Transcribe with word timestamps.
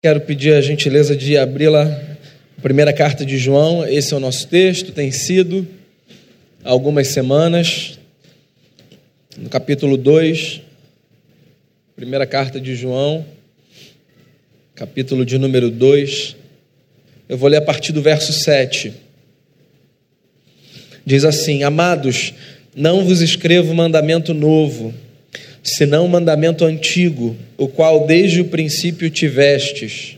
Quero 0.00 0.20
pedir 0.20 0.54
a 0.54 0.60
gentileza 0.60 1.16
de 1.16 1.36
abri-la, 1.36 2.00
primeira 2.62 2.92
carta 2.92 3.26
de 3.26 3.36
João. 3.36 3.84
Esse 3.84 4.14
é 4.14 4.16
o 4.16 4.20
nosso 4.20 4.46
texto, 4.46 4.92
tem 4.92 5.10
sido 5.10 5.66
algumas 6.62 7.08
semanas, 7.08 7.98
no 9.36 9.48
capítulo 9.48 9.96
2, 9.96 10.60
primeira 11.96 12.28
carta 12.28 12.60
de 12.60 12.76
João, 12.76 13.26
capítulo 14.76 15.26
de 15.26 15.36
número 15.36 15.68
2. 15.68 16.36
Eu 17.28 17.36
vou 17.36 17.48
ler 17.48 17.56
a 17.56 17.62
partir 17.62 17.90
do 17.90 18.00
verso 18.00 18.32
7. 18.32 18.92
Diz 21.04 21.24
assim: 21.24 21.64
Amados, 21.64 22.32
não 22.72 23.04
vos 23.04 23.20
escrevo 23.20 23.74
mandamento 23.74 24.32
novo 24.32 24.94
senão 25.68 26.06
um 26.06 26.08
mandamento 26.08 26.64
antigo, 26.64 27.36
o 27.56 27.68
qual 27.68 28.06
desde 28.06 28.40
o 28.40 28.46
princípio 28.46 29.10
tivestes. 29.10 30.16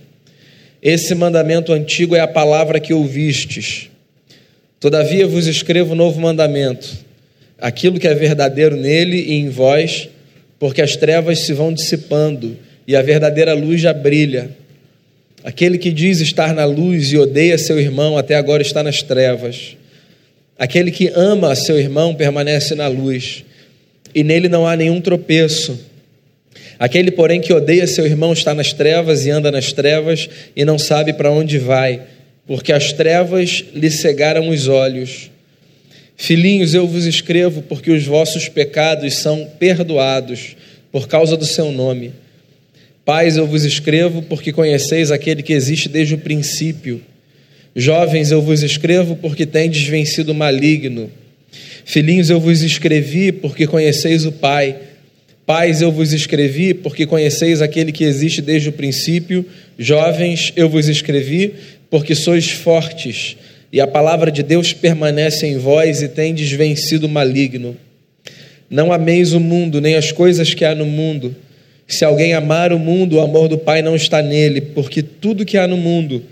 Esse 0.82 1.14
mandamento 1.14 1.72
antigo 1.72 2.14
é 2.14 2.20
a 2.20 2.28
palavra 2.28 2.80
que 2.80 2.92
ouvistes. 2.92 3.90
Todavia 4.78 5.26
vos 5.26 5.46
escrevo 5.46 5.92
um 5.92 5.96
novo 5.96 6.20
mandamento, 6.20 6.88
aquilo 7.58 7.98
que 7.98 8.08
é 8.08 8.14
verdadeiro 8.14 8.76
nele 8.76 9.16
e 9.16 9.34
em 9.34 9.50
vós, 9.50 10.08
porque 10.58 10.80
as 10.80 10.96
trevas 10.96 11.40
se 11.40 11.52
vão 11.52 11.72
dissipando 11.72 12.56
e 12.86 12.96
a 12.96 13.02
verdadeira 13.02 13.52
luz 13.52 13.80
já 13.80 13.92
brilha. 13.92 14.50
Aquele 15.42 15.78
que 15.78 15.90
diz 15.90 16.20
estar 16.20 16.54
na 16.54 16.64
luz 16.64 17.12
e 17.12 17.18
odeia 17.18 17.58
seu 17.58 17.78
irmão 17.78 18.16
até 18.16 18.34
agora 18.34 18.62
está 18.62 18.82
nas 18.82 19.02
trevas. 19.02 19.76
Aquele 20.58 20.90
que 20.90 21.08
ama 21.14 21.54
seu 21.54 21.78
irmão 21.78 22.14
permanece 22.14 22.74
na 22.74 22.88
luz 22.88 23.44
e 24.14 24.22
nele 24.22 24.48
não 24.48 24.66
há 24.66 24.76
nenhum 24.76 25.00
tropeço. 25.00 25.78
Aquele, 26.78 27.10
porém, 27.10 27.40
que 27.40 27.52
odeia 27.52 27.86
seu 27.86 28.06
irmão 28.06 28.32
está 28.32 28.54
nas 28.54 28.72
trevas 28.72 29.26
e 29.26 29.30
anda 29.30 29.50
nas 29.50 29.72
trevas 29.72 30.28
e 30.56 30.64
não 30.64 30.78
sabe 30.78 31.12
para 31.12 31.30
onde 31.30 31.58
vai, 31.58 32.02
porque 32.46 32.72
as 32.72 32.92
trevas 32.92 33.64
lhe 33.74 33.90
cegaram 33.90 34.48
os 34.48 34.66
olhos. 34.66 35.30
Filhinhos, 36.16 36.74
eu 36.74 36.86
vos 36.86 37.06
escrevo 37.06 37.62
porque 37.62 37.90
os 37.90 38.04
vossos 38.04 38.48
pecados 38.48 39.16
são 39.16 39.48
perdoados 39.58 40.56
por 40.90 41.06
causa 41.06 41.36
do 41.36 41.44
seu 41.44 41.70
nome. 41.70 42.12
Pais, 43.04 43.36
eu 43.36 43.46
vos 43.46 43.64
escrevo 43.64 44.22
porque 44.22 44.52
conheceis 44.52 45.10
aquele 45.10 45.42
que 45.42 45.52
existe 45.52 45.88
desde 45.88 46.14
o 46.14 46.18
princípio. 46.18 47.00
Jovens, 47.74 48.30
eu 48.30 48.42
vos 48.42 48.62
escrevo 48.62 49.16
porque 49.16 49.46
tendes 49.46 49.82
vencido 49.86 50.32
o 50.32 50.34
maligno. 50.34 51.10
Filhinhos, 51.84 52.30
eu 52.30 52.40
vos 52.40 52.62
escrevi 52.62 53.32
porque 53.32 53.66
conheceis 53.66 54.24
o 54.26 54.32
Pai. 54.32 54.76
Pais, 55.46 55.82
eu 55.82 55.90
vos 55.90 56.12
escrevi 56.12 56.74
porque 56.74 57.06
conheceis 57.06 57.60
aquele 57.60 57.92
que 57.92 58.04
existe 58.04 58.40
desde 58.40 58.68
o 58.68 58.72
princípio. 58.72 59.44
Jovens, 59.78 60.52
eu 60.56 60.68
vos 60.68 60.88
escrevi 60.88 61.54
porque 61.90 62.14
sois 62.14 62.50
fortes 62.50 63.36
e 63.72 63.80
a 63.80 63.86
palavra 63.86 64.30
de 64.30 64.42
Deus 64.42 64.72
permanece 64.72 65.46
em 65.46 65.56
vós 65.56 66.02
e 66.02 66.08
tendes 66.08 66.50
vencido 66.50 67.06
o 67.06 67.10
maligno. 67.10 67.76
Não 68.68 68.92
ameis 68.92 69.32
o 69.32 69.40
mundo, 69.40 69.80
nem 69.80 69.94
as 69.94 70.10
coisas 70.10 70.54
que 70.54 70.64
há 70.64 70.74
no 70.74 70.86
mundo. 70.86 71.34
Se 71.86 72.04
alguém 72.04 72.34
amar 72.34 72.72
o 72.72 72.78
mundo, 72.78 73.16
o 73.16 73.20
amor 73.20 73.48
do 73.48 73.58
Pai 73.58 73.82
não 73.82 73.94
está 73.94 74.22
nele, 74.22 74.60
porque 74.60 75.02
tudo 75.02 75.44
que 75.44 75.56
há 75.56 75.66
no 75.66 75.76
mundo, 75.76 76.22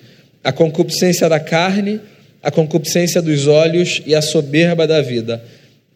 a 0.43 0.53
concupiscência 0.53 1.29
da 1.29 1.39
carne, 1.39 2.01
a 2.43 2.51
concupiscência 2.51 3.21
dos 3.21 3.47
olhos 3.47 4.03
e 4.07 4.15
a 4.15 4.23
soberba 4.23 4.87
da 4.87 5.01
vida. 5.01 5.43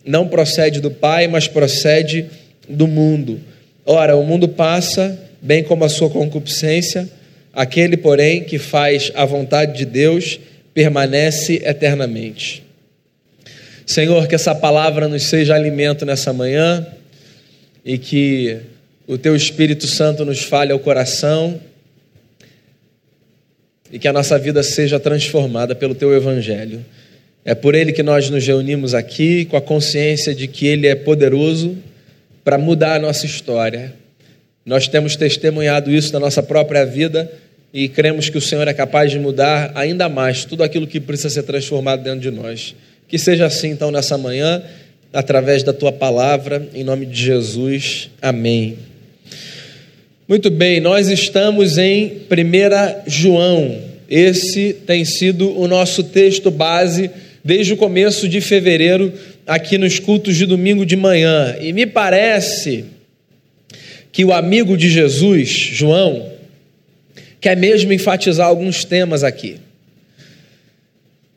Não 0.05 0.27
procede 0.27 0.81
do 0.81 0.91
Pai, 0.91 1.29
mas 1.29 1.47
procede 1.47 2.27
do 2.69 2.87
mundo. 2.87 3.41
Ora, 3.85 4.17
o 4.17 4.25
mundo 4.25 4.48
passa, 4.48 5.19
bem 5.41 5.63
como 5.63 5.85
a 5.85 5.89
sua 5.89 6.11
concupiscência, 6.11 7.09
aquele, 7.53 7.97
porém, 7.97 8.45
que 8.45 8.59
faz 8.59 9.13
a 9.15 9.25
vontade 9.25 9.77
de 9.77 9.85
Deus 9.85 10.41
permanece 10.75 11.63
eternamente. 11.65 12.63
Senhor, 13.87 14.27
que 14.27 14.35
essa 14.35 14.55
palavra 14.55 15.09
nos 15.09 15.25
seja 15.25 15.55
alimento 15.55 16.07
nessa 16.07 16.33
manhã 16.33 16.86
e 17.85 17.98
que 17.98 18.58
o 19.07 19.19
Teu 19.19 19.36
Espírito 19.36 19.86
Santo 19.86 20.25
nos 20.25 20.42
fale 20.42 20.73
ao 20.73 20.79
coração 20.79 21.61
e 23.92 23.98
que 23.98 24.08
a 24.08 24.13
nossa 24.13 24.39
vida 24.39 24.63
seja 24.63 24.98
transformada 24.98 25.75
pelo 25.75 25.95
teu 25.95 26.14
evangelho. 26.14 26.85
É 27.45 27.55
por 27.55 27.75
ele 27.75 27.92
que 27.92 28.03
nós 28.03 28.30
nos 28.30 28.47
reunimos 28.47 28.95
aqui, 28.95 29.45
com 29.45 29.57
a 29.57 29.61
consciência 29.61 30.35
de 30.35 30.48
que 30.48 30.67
ele 30.67 30.86
é 30.86 30.95
poderoso 30.95 31.77
para 32.42 32.57
mudar 32.57 32.97
a 32.97 32.98
nossa 32.98 33.27
história. 33.27 33.92
Nós 34.64 34.89
temos 34.89 35.17
testemunhado 35.17 35.91
isso 35.91 36.13
na 36.13 36.20
nossa 36.20 36.42
própria 36.42 36.86
vida 36.86 37.31
e 37.75 37.89
cremos 37.89 38.29
que 38.29 38.39
o 38.39 38.41
Senhor 38.41 38.67
é 38.69 38.73
capaz 38.73 39.11
de 39.11 39.19
mudar 39.19 39.73
ainda 39.75 40.08
mais 40.08 40.45
tudo 40.45 40.63
aquilo 40.63 40.86
que 40.86 41.01
precisa 41.01 41.31
ser 41.31 41.42
transformado 41.42 42.02
dentro 42.02 42.20
de 42.20 42.31
nós. 42.31 42.75
Que 43.08 43.19
seja 43.19 43.45
assim 43.45 43.70
então 43.70 43.91
nessa 43.91 44.17
manhã, 44.17 44.63
através 45.13 45.63
da 45.63 45.73
tua 45.73 45.92
palavra, 45.92 46.67
em 46.75 46.85
nome 46.85 47.05
de 47.07 47.20
Jesus. 47.20 48.08
Amém. 48.23 48.92
Muito 50.33 50.48
bem, 50.48 50.81
nós 50.81 51.11
estamos 51.11 51.77
em 51.77 52.23
1 52.31 53.03
João. 53.07 53.79
Esse 54.09 54.73
tem 54.73 55.05
sido 55.05 55.55
o 55.61 55.69
nosso 55.69 56.05
texto 56.05 56.51
base 56.51 57.11
desde 57.45 57.75
o 57.75 57.77
começo 57.77 58.27
de 58.27 58.41
fevereiro, 58.41 59.13
aqui 59.47 59.77
nos 59.77 59.98
cultos 59.98 60.35
de 60.35 60.47
domingo 60.47 60.87
de 60.87 60.97
manhã. 60.97 61.55
E 61.61 61.70
me 61.75 61.85
parece 61.85 62.87
que 64.11 64.25
o 64.25 64.33
amigo 64.33 64.75
de 64.75 64.89
Jesus, 64.89 65.51
João, 65.51 66.33
quer 67.39 67.55
mesmo 67.55 67.93
enfatizar 67.93 68.47
alguns 68.47 68.87
temas 68.87 69.23
aqui. 69.23 69.57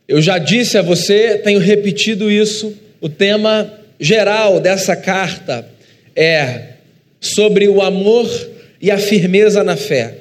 Eu 0.07 0.21
já 0.21 0.37
disse 0.37 0.77
a 0.77 0.81
você, 0.81 1.37
tenho 1.39 1.59
repetido 1.59 2.31
isso, 2.31 2.73
o 3.01 3.09
tema 3.09 3.73
geral 3.99 4.61
dessa 4.61 4.95
carta 4.95 5.67
é 6.15 6.75
sobre 7.19 7.67
o 7.67 7.81
amor 7.81 8.54
e 8.81 8.91
a 8.91 8.97
firmeza 8.97 9.63
na 9.63 9.75
fé. 9.75 10.15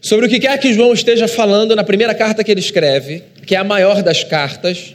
Sobre 0.00 0.26
o 0.26 0.28
que 0.28 0.38
quer 0.38 0.58
que 0.58 0.74
João 0.74 0.92
esteja 0.92 1.26
falando 1.26 1.74
na 1.74 1.82
primeira 1.82 2.14
carta 2.14 2.44
que 2.44 2.50
ele 2.50 2.60
escreve, 2.60 3.22
que 3.46 3.54
é 3.54 3.58
a 3.58 3.64
maior 3.64 4.02
das 4.02 4.22
cartas, 4.22 4.94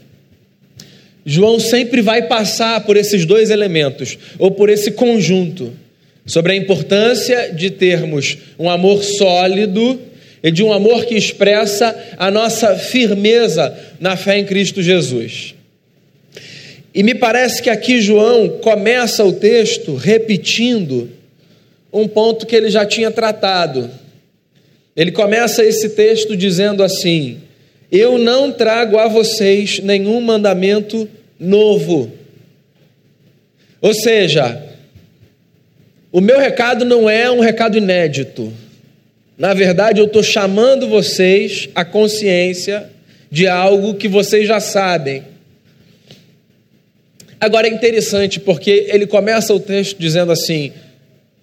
João 1.26 1.60
sempre 1.60 2.02
vai 2.02 2.24
passar 2.24 2.82
por 2.86 2.96
esses 2.96 3.26
dois 3.26 3.50
elementos, 3.50 4.18
ou 4.38 4.52
por 4.52 4.70
esse 4.70 4.92
conjunto, 4.92 5.74
sobre 6.26 6.54
a 6.54 6.56
importância 6.56 7.52
de 7.54 7.72
termos 7.72 8.38
um 8.58 8.70
amor 8.70 9.04
sólido 9.04 10.00
e 10.44 10.52
de 10.52 10.64
um 10.64 10.72
amor 10.72 11.06
que 11.06 11.16
expressa 11.16 11.96
a 12.18 12.30
nossa 12.30 12.76
firmeza 12.76 13.76
na 14.00 14.16
fé 14.16 14.38
em 14.38 14.46
Cristo 14.46 14.82
Jesus. 14.82 15.56
E 16.94 17.04
me 17.04 17.14
parece 17.14 17.62
que 17.62 17.70
aqui 17.70 18.02
João 18.02 18.60
começa 18.60 19.24
o 19.24 19.34
texto 19.34 19.96
repetindo 19.96 21.10
um 21.92 22.08
ponto 22.08 22.46
que 22.46 22.56
ele 22.56 22.70
já 22.70 22.86
tinha 22.86 23.12
tratado. 23.12 23.90
Ele 24.96 25.12
começa 25.12 25.64
esse 25.64 25.90
texto 25.90 26.36
dizendo 26.36 26.84
assim: 26.84 27.40
Eu 27.92 28.18
não 28.18 28.52
trago 28.52 28.98
a 28.98 29.08
vocês 29.08 29.80
nenhum 29.80 30.22
mandamento 30.22 31.08
novo. 31.40 32.12
Ou 33.82 33.94
seja, 33.94 34.62
o 36.12 36.20
meu 36.20 36.40
recado 36.40 36.84
não 36.84 37.10
é 37.10 37.30
um 37.32 37.40
recado 37.40 37.78
inédito. 37.78 38.52
Na 39.38 39.54
verdade, 39.54 40.02
eu 40.02 40.06
estou 40.06 40.22
chamando 40.22 40.88
vocês 40.90 41.70
à 41.74 41.86
consciência 41.86 42.90
de 43.32 43.48
algo 43.48 43.94
que 43.94 44.08
vocês 44.08 44.48
já 44.48 44.60
sabem. 44.60 45.24
Agora 47.40 47.68
é 47.68 47.72
interessante 47.72 48.40
porque 48.40 48.88
ele 48.90 49.08
começa 49.08 49.54
o 49.54 49.60
texto 49.60 49.98
dizendo 49.98 50.32
assim: 50.32 50.74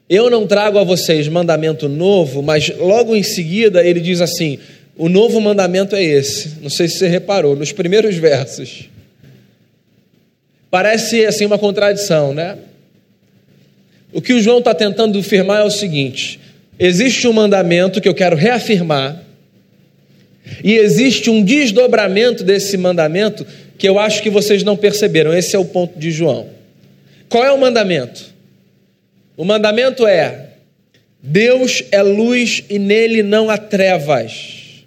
eu 0.09 0.31
não 0.31 0.47
trago 0.47 0.79
a 0.79 0.85
vocês 0.85 1.27
mandamento 1.29 1.89
novo, 1.89 2.43
mas 2.43 2.71
logo 2.79 3.15
em 3.17 3.23
seguida 3.23 3.85
ele 3.85 4.01
diz 4.01 4.21
assim: 4.21 4.59
o 4.97 5.09
novo 5.09 5.41
mandamento 5.41 5.97
é 5.97 6.03
esse. 6.03 6.59
Não 6.63 6.71
sei 6.71 6.89
se 6.89 6.99
você 6.99 7.09
reparou, 7.09 7.57
nos 7.57 7.73
primeiros 7.73 8.17
versos. 8.17 8.89
Parece 10.71 11.25
assim 11.27 11.45
uma 11.45 11.59
contradição, 11.59 12.33
né? 12.33 12.57
O 14.13 14.23
que 14.23 14.33
o 14.33 14.41
João 14.41 14.59
está 14.59 14.75
tentando 14.75 15.19
afirmar 15.19 15.63
é 15.63 15.65
o 15.65 15.71
seguinte: 15.71 16.39
existe 16.79 17.27
um 17.27 17.33
mandamento 17.33 18.01
que 18.01 18.09
eu 18.09 18.15
quero 18.15 18.37
reafirmar, 18.37 19.23
e 20.63 20.75
existe 20.75 21.29
um 21.29 21.43
desdobramento 21.43 22.45
desse 22.45 22.77
mandamento 22.77 23.45
que 23.77 23.89
eu 23.89 23.99
acho 23.99 24.23
que 24.23 24.31
vocês 24.31 24.63
não 24.63 24.77
perceberam. 24.77 25.35
Esse 25.35 25.57
é 25.57 25.59
o 25.59 25.65
ponto 25.65 25.99
de 25.99 26.11
João. 26.11 26.49
Qual 27.29 27.45
é 27.45 27.51
o 27.51 27.59
mandamento? 27.59 28.36
O 29.37 29.45
mandamento 29.45 30.07
é: 30.07 30.51
Deus 31.23 31.83
é 31.91 32.03
luz 32.03 32.65
e 32.71 32.79
nele 32.79 33.23
não 33.23 33.51
há 33.51 33.59
trevas. 33.59 34.85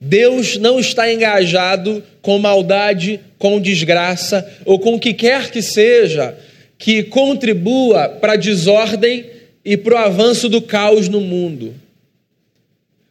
Deus 0.00 0.56
não 0.56 0.78
está 0.78 1.12
engajado 1.12 2.04
com 2.22 2.38
maldade, 2.38 3.20
com 3.36 3.60
desgraça 3.60 4.48
ou 4.64 4.78
com 4.78 4.94
o 4.94 5.00
que 5.00 5.12
quer 5.12 5.50
que 5.50 5.60
seja 5.60 6.36
que 6.78 7.02
contribua 7.02 8.08
para 8.08 8.34
a 8.34 8.36
desordem 8.36 9.26
e 9.64 9.76
para 9.76 9.94
o 9.94 9.98
avanço 9.98 10.48
do 10.48 10.62
caos 10.62 11.08
no 11.08 11.20
mundo. 11.20 11.74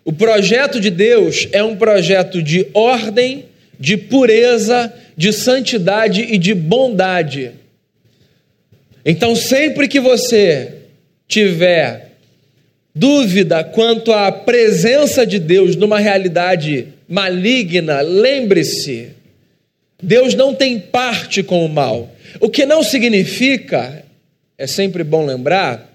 O 0.05 0.13
projeto 0.13 0.79
de 0.79 0.89
Deus 0.89 1.49
é 1.51 1.61
um 1.61 1.75
projeto 1.75 2.41
de 2.41 2.67
ordem, 2.73 3.45
de 3.77 3.97
pureza, 3.97 4.93
de 5.17 5.33
santidade 5.33 6.21
e 6.21 6.37
de 6.37 6.55
bondade. 6.55 7.51
Então, 9.09 9.37
sempre 9.37 9.87
que 9.87 10.01
você 10.01 10.79
tiver 11.29 12.11
dúvida 12.93 13.63
quanto 13.63 14.11
à 14.11 14.29
presença 14.29 15.25
de 15.25 15.39
Deus 15.39 15.77
numa 15.77 15.97
realidade 15.97 16.89
maligna, 17.07 18.01
lembre-se, 18.01 19.11
Deus 20.03 20.33
não 20.33 20.53
tem 20.53 20.77
parte 20.77 21.41
com 21.41 21.65
o 21.65 21.69
mal. 21.69 22.13
O 22.41 22.49
que 22.49 22.65
não 22.65 22.83
significa, 22.83 24.03
é 24.57 24.67
sempre 24.67 25.05
bom 25.05 25.25
lembrar, 25.25 25.89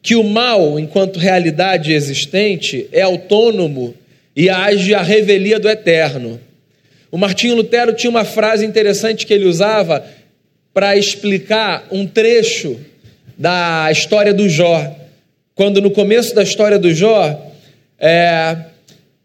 que 0.00 0.14
o 0.14 0.22
mal, 0.22 0.78
enquanto 0.78 1.18
realidade 1.18 1.92
existente, 1.92 2.88
é 2.92 3.02
autônomo 3.02 3.92
e 4.36 4.48
age 4.48 4.94
à 4.94 5.02
revelia 5.02 5.58
do 5.58 5.68
eterno. 5.68 6.40
O 7.10 7.18
Martinho 7.18 7.56
Lutero 7.56 7.92
tinha 7.92 8.10
uma 8.10 8.24
frase 8.24 8.64
interessante 8.64 9.26
que 9.26 9.34
ele 9.34 9.46
usava 9.46 10.04
para 10.78 10.96
explicar 10.96 11.88
um 11.90 12.06
trecho 12.06 12.78
da 13.36 13.88
história 13.90 14.32
do 14.32 14.48
Jó. 14.48 14.96
Quando 15.52 15.82
no 15.82 15.90
começo 15.90 16.32
da 16.32 16.44
história 16.44 16.78
do 16.78 16.94
Jó, 16.94 17.52
é, 17.98 18.56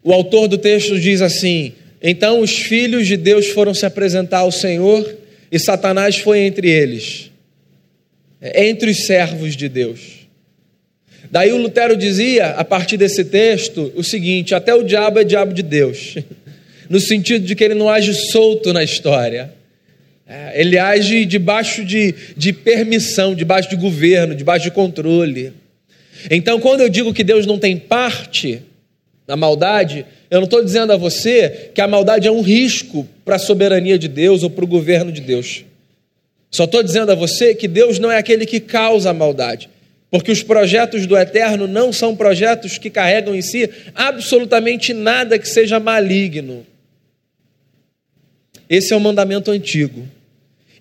o 0.02 0.12
autor 0.12 0.48
do 0.48 0.58
texto 0.58 0.98
diz 0.98 1.22
assim: 1.22 1.72
Então 2.02 2.40
os 2.40 2.50
filhos 2.50 3.06
de 3.06 3.16
Deus 3.16 3.46
foram 3.50 3.72
se 3.72 3.86
apresentar 3.86 4.38
ao 4.38 4.50
Senhor 4.50 5.08
e 5.48 5.56
Satanás 5.60 6.16
foi 6.16 6.40
entre 6.40 6.68
eles, 6.68 7.30
entre 8.42 8.90
os 8.90 9.06
servos 9.06 9.54
de 9.54 9.68
Deus. 9.68 10.26
Daí 11.30 11.52
o 11.52 11.56
Lutero 11.56 11.96
dizia, 11.96 12.48
a 12.48 12.64
partir 12.64 12.96
desse 12.96 13.26
texto, 13.26 13.92
o 13.94 14.02
seguinte: 14.02 14.56
até 14.56 14.74
o 14.74 14.82
diabo 14.82 15.20
é 15.20 15.24
diabo 15.24 15.54
de 15.54 15.62
Deus, 15.62 16.16
no 16.90 16.98
sentido 16.98 17.46
de 17.46 17.54
que 17.54 17.62
ele 17.62 17.74
não 17.74 17.88
age 17.88 18.12
solto 18.12 18.72
na 18.72 18.82
história. 18.82 19.62
É, 20.26 20.58
ele 20.58 20.78
age 20.78 21.26
debaixo 21.26 21.84
de, 21.84 22.14
de 22.36 22.52
permissão, 22.52 23.34
debaixo 23.34 23.68
de 23.68 23.76
governo, 23.76 24.34
debaixo 24.34 24.64
de 24.64 24.70
controle. 24.70 25.52
Então, 26.30 26.58
quando 26.58 26.80
eu 26.80 26.88
digo 26.88 27.12
que 27.12 27.22
Deus 27.22 27.44
não 27.44 27.58
tem 27.58 27.76
parte 27.76 28.62
na 29.26 29.36
maldade, 29.36 30.06
eu 30.30 30.38
não 30.38 30.44
estou 30.44 30.64
dizendo 30.64 30.92
a 30.92 30.96
você 30.96 31.70
que 31.74 31.80
a 31.80 31.86
maldade 31.86 32.26
é 32.26 32.30
um 32.32 32.40
risco 32.40 33.06
para 33.24 33.36
a 33.36 33.38
soberania 33.38 33.98
de 33.98 34.08
Deus 34.08 34.42
ou 34.42 34.50
para 34.50 34.64
o 34.64 34.68
governo 34.68 35.12
de 35.12 35.20
Deus. 35.20 35.64
Só 36.50 36.64
estou 36.64 36.82
dizendo 36.82 37.12
a 37.12 37.14
você 37.14 37.54
que 37.54 37.68
Deus 37.68 37.98
não 37.98 38.10
é 38.10 38.16
aquele 38.16 38.46
que 38.46 38.60
causa 38.60 39.10
a 39.10 39.14
maldade. 39.14 39.68
Porque 40.10 40.30
os 40.30 40.42
projetos 40.42 41.06
do 41.06 41.16
eterno 41.16 41.66
não 41.66 41.92
são 41.92 42.14
projetos 42.14 42.78
que 42.78 42.88
carregam 42.88 43.34
em 43.34 43.42
si 43.42 43.68
absolutamente 43.94 44.94
nada 44.94 45.38
que 45.38 45.48
seja 45.48 45.80
maligno. 45.80 46.64
Esse 48.70 48.92
é 48.92 48.96
o 48.96 49.00
mandamento 49.00 49.50
antigo. 49.50 50.08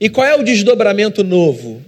E 0.04 0.10
qual 0.10 0.28
é 0.28 0.36
o 0.36 0.44
desdobramento 0.44 1.24
novo? 1.24 1.82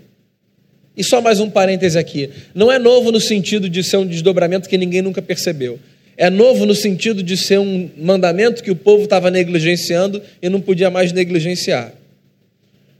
E 0.96 1.04
só 1.04 1.20
mais 1.20 1.42
um 1.42 1.50
parêntese 1.50 2.00
aqui. 2.00 2.30
Não 2.54 2.72
é 2.72 2.80
novo 2.80 3.12
no 3.12 3.20
sentido 3.20 3.68
de 3.68 3.84
ser 3.84 3.98
um 3.98 4.08
desdobramento 4.08 4.70
que 4.70 4.78
ninguém 4.78 5.02
nunca 5.02 5.22
percebeu. 5.22 5.78
É 6.16 6.30
novo 6.30 6.66
no 6.66 6.74
sentido 6.74 7.22
de 7.22 7.36
ser 7.36 7.60
um 7.60 7.90
mandamento 7.98 8.64
que 8.64 8.72
o 8.72 8.76
povo 8.76 9.04
estava 9.04 9.30
negligenciando 9.30 10.22
e 10.42 10.48
não 10.48 10.62
podia 10.62 10.90
mais 10.90 11.12
negligenciar. 11.12 11.92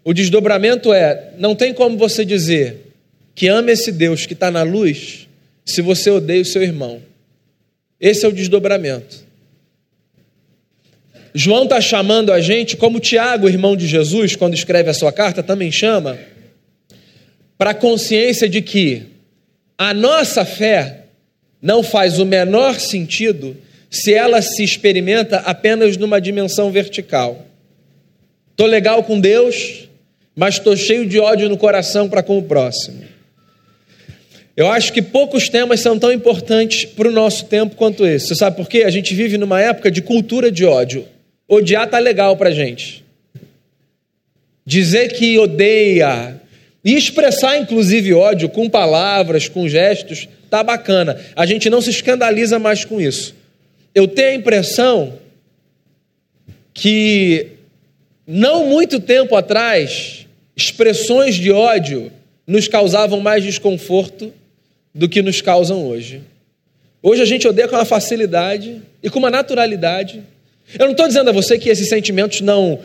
O 0.04 0.14
desdobramento 0.14 0.92
é: 0.92 1.32
não 1.38 1.56
tem 1.56 1.74
como 1.74 1.98
você 1.98 2.26
dizer 2.26 2.92
que 3.34 3.48
ama 3.48 3.72
esse 3.72 3.94
Deus 3.94 4.26
que 4.26 4.34
está 4.34 4.52
na 4.52 4.64
luz 4.64 5.30
se 5.64 5.82
você 5.82 6.10
odeia 6.10 6.42
o 6.42 6.46
seu 6.46 6.62
irmão. 6.62 7.02
Esse 8.02 8.26
é 8.26 8.28
o 8.28 8.34
desdobramento. 8.34 9.25
João 11.38 11.66
está 11.66 11.82
chamando 11.82 12.32
a 12.32 12.40
gente, 12.40 12.78
como 12.78 12.98
Tiago, 12.98 13.50
irmão 13.50 13.76
de 13.76 13.86
Jesus, 13.86 14.38
quando 14.38 14.54
escreve 14.54 14.90
a 14.90 14.94
sua 14.94 15.12
carta, 15.12 15.44
também 15.44 15.70
chama, 15.70 16.18
para 17.58 17.72
a 17.72 17.74
consciência 17.74 18.48
de 18.48 18.62
que 18.62 19.04
a 19.78 19.94
nossa 19.94 20.46
fé 20.46 21.08
não 21.62 21.84
faz 21.84 22.20
o 22.20 22.26
menor 22.26 22.80
sentido 22.80 23.58
se 23.90 24.14
ela 24.14 24.42
se 24.42 24.64
experimenta 24.64 25.40
apenas 25.40 25.98
numa 25.98 26.22
dimensão 26.22 26.72
vertical. 26.72 27.46
Estou 28.52 28.66
legal 28.66 29.04
com 29.04 29.20
Deus, 29.20 29.90
mas 30.34 30.56
estou 30.56 30.78
cheio 30.78 31.06
de 31.06 31.20
ódio 31.20 31.50
no 31.50 31.58
coração 31.58 32.08
para 32.08 32.24
com 32.24 32.38
o 32.38 32.44
próximo. 32.44 33.04
Eu 34.56 34.72
acho 34.72 34.94
que 34.94 35.02
poucos 35.02 35.50
temas 35.50 35.82
são 35.82 36.00
tão 36.00 36.14
importantes 36.14 36.86
para 36.86 37.10
o 37.10 37.12
nosso 37.12 37.44
tempo 37.44 37.76
quanto 37.76 38.06
esse. 38.06 38.28
Você 38.28 38.36
sabe 38.36 38.56
por 38.56 38.70
quê? 38.70 38.84
A 38.84 38.90
gente 38.90 39.14
vive 39.14 39.38
numa 39.38 39.60
época 39.60 39.92
de 39.92 40.02
cultura 40.02 40.50
de 40.50 40.64
ódio. 40.64 41.06
Odiar 41.48 41.90
tá 41.90 42.00
legal 42.00 42.36
para 42.36 42.52
gente. 42.52 43.04
Dizer 44.66 45.10
que 45.10 45.38
odeia 45.38 46.42
e 46.84 46.96
expressar 46.96 47.58
inclusive 47.58 48.14
ódio 48.14 48.50
com 48.50 48.70
palavras, 48.70 49.48
com 49.48 49.68
gestos, 49.68 50.28
tá 50.50 50.64
bacana. 50.64 51.20
A 51.36 51.46
gente 51.46 51.70
não 51.70 51.82
se 51.82 51.90
escandaliza 51.90 52.58
mais 52.58 52.86
com 52.86 53.00
isso. 53.00 53.36
Eu 53.94 54.08
tenho 54.08 54.30
a 54.30 54.36
impressão 54.36 55.20
que 56.74 57.48
não 58.28 58.68
muito 58.68 59.00
tempo 59.00 59.36
atrás, 59.36 60.26
expressões 60.56 61.36
de 61.36 61.52
ódio 61.52 62.12
nos 62.46 62.68
causavam 62.68 63.20
mais 63.20 63.44
desconforto 63.44 64.34
do 64.94 65.08
que 65.08 65.22
nos 65.22 65.42
causam 65.42 65.88
hoje. 65.88 66.22
Hoje 67.02 67.22
a 67.22 67.26
gente 67.26 67.48
odeia 67.48 67.68
com 67.68 67.76
uma 67.76 67.86
facilidade 67.86 68.82
e 69.02 69.10
com 69.10 69.20
uma 69.20 69.30
naturalidade. 69.30 70.24
Eu 70.74 70.86
não 70.86 70.92
estou 70.92 71.08
dizendo 71.08 71.30
a 71.30 71.34
você 71.34 71.60
que 71.60 71.70
esses 71.70 71.88
sentimentos 71.88 72.42
não, 72.42 72.80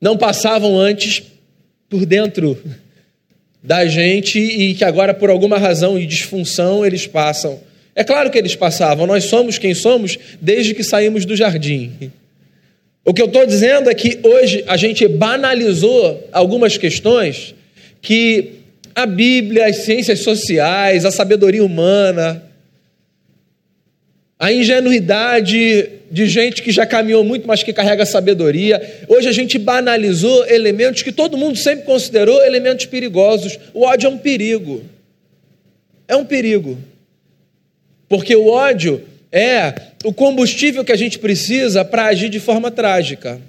não 0.00 0.16
passavam 0.16 0.78
antes 0.78 1.22
por 1.88 2.04
dentro 2.04 2.58
da 3.62 3.86
gente 3.86 4.38
e 4.38 4.74
que 4.74 4.84
agora, 4.84 5.14
por 5.14 5.30
alguma 5.30 5.58
razão 5.58 5.98
e 5.98 6.06
disfunção, 6.06 6.84
eles 6.84 7.06
passam. 7.06 7.60
É 7.94 8.04
claro 8.04 8.30
que 8.30 8.38
eles 8.38 8.54
passavam, 8.54 9.06
nós 9.06 9.24
somos 9.24 9.58
quem 9.58 9.74
somos 9.74 10.18
desde 10.40 10.74
que 10.74 10.84
saímos 10.84 11.24
do 11.24 11.34
jardim. 11.34 12.12
O 13.04 13.14
que 13.14 13.22
eu 13.22 13.26
estou 13.26 13.46
dizendo 13.46 13.88
é 13.88 13.94
que 13.94 14.18
hoje 14.22 14.64
a 14.66 14.76
gente 14.76 15.06
banalizou 15.06 16.28
algumas 16.32 16.76
questões 16.76 17.54
que 18.02 18.54
a 18.94 19.06
Bíblia, 19.06 19.66
as 19.66 19.76
ciências 19.76 20.20
sociais, 20.20 21.04
a 21.04 21.10
sabedoria 21.10 21.64
humana, 21.64 22.42
a 24.38 24.52
ingenuidade 24.52 25.88
de 26.10 26.26
gente 26.26 26.62
que 26.62 26.70
já 26.70 26.86
caminhou 26.86 27.24
muito, 27.24 27.46
mas 27.46 27.62
que 27.62 27.72
carrega 27.72 28.06
sabedoria. 28.06 29.04
Hoje 29.08 29.28
a 29.28 29.32
gente 29.32 29.58
banalizou 29.58 30.46
elementos 30.46 31.02
que 31.02 31.12
todo 31.12 31.36
mundo 31.36 31.58
sempre 31.58 31.84
considerou 31.84 32.44
elementos 32.44 32.86
perigosos. 32.86 33.58
O 33.74 33.82
ódio 33.84 34.06
é 34.06 34.10
um 34.10 34.18
perigo. 34.18 34.82
É 36.08 36.16
um 36.16 36.24
perigo. 36.24 36.78
Porque 38.08 38.34
o 38.36 38.48
ódio 38.48 39.02
é 39.32 39.74
o 40.04 40.12
combustível 40.12 40.84
que 40.84 40.92
a 40.92 40.96
gente 40.96 41.18
precisa 41.18 41.84
para 41.84 42.06
agir 42.06 42.28
de 42.28 42.38
forma 42.38 42.70
trágica. 42.70 43.40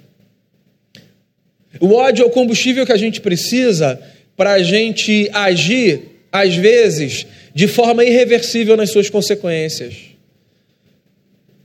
O 1.80 1.94
ódio 1.94 2.24
é 2.24 2.26
o 2.26 2.30
combustível 2.30 2.84
que 2.84 2.92
a 2.92 2.96
gente 2.96 3.20
precisa 3.20 4.00
para 4.36 4.52
a 4.52 4.62
gente 4.62 5.28
agir, 5.32 6.00
às 6.32 6.54
vezes, 6.54 7.26
de 7.54 7.68
forma 7.68 8.04
irreversível 8.04 8.76
nas 8.76 8.90
suas 8.90 9.08
consequências. 9.08 10.07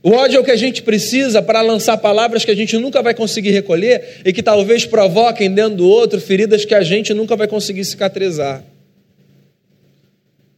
O 0.06 0.10
ódio 0.10 0.36
é 0.36 0.40
o 0.40 0.44
que 0.44 0.50
a 0.50 0.56
gente 0.56 0.82
precisa 0.82 1.40
para 1.40 1.62
lançar 1.62 1.96
palavras 1.96 2.44
que 2.44 2.50
a 2.50 2.54
gente 2.54 2.76
nunca 2.76 3.00
vai 3.00 3.14
conseguir 3.14 3.52
recolher 3.52 4.20
e 4.22 4.34
que 4.34 4.42
talvez 4.42 4.84
provoquem 4.84 5.50
dentro 5.50 5.76
do 5.76 5.88
outro 5.88 6.20
feridas 6.20 6.62
que 6.62 6.74
a 6.74 6.82
gente 6.82 7.14
nunca 7.14 7.34
vai 7.34 7.48
conseguir 7.48 7.86
cicatrizar. 7.86 8.62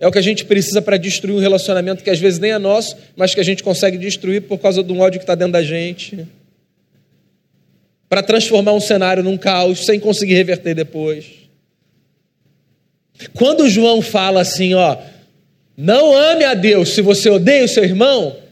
É 0.00 0.06
o 0.08 0.10
que 0.10 0.18
a 0.18 0.22
gente 0.22 0.44
precisa 0.44 0.82
para 0.82 0.96
destruir 0.96 1.36
um 1.36 1.38
relacionamento 1.38 2.02
que 2.02 2.10
às 2.10 2.18
vezes 2.18 2.40
nem 2.40 2.50
é 2.50 2.58
nosso, 2.58 2.96
mas 3.14 3.36
que 3.36 3.40
a 3.40 3.44
gente 3.44 3.62
consegue 3.62 3.96
destruir 3.96 4.42
por 4.42 4.58
causa 4.58 4.82
do 4.82 4.98
ódio 4.98 5.20
que 5.20 5.24
está 5.24 5.36
dentro 5.36 5.52
da 5.52 5.62
gente. 5.62 6.26
Para 8.08 8.24
transformar 8.24 8.72
um 8.72 8.80
cenário 8.80 9.22
num 9.22 9.36
caos 9.36 9.86
sem 9.86 10.00
conseguir 10.00 10.34
reverter 10.34 10.74
depois. 10.74 11.24
Quando 13.32 13.68
João 13.68 14.02
fala 14.02 14.40
assim, 14.40 14.74
ó, 14.74 14.96
não 15.76 16.16
ame 16.16 16.42
a 16.42 16.54
Deus 16.54 16.88
se 16.88 17.00
você 17.00 17.30
odeia 17.30 17.64
o 17.64 17.68
seu 17.68 17.84
irmão, 17.84 18.44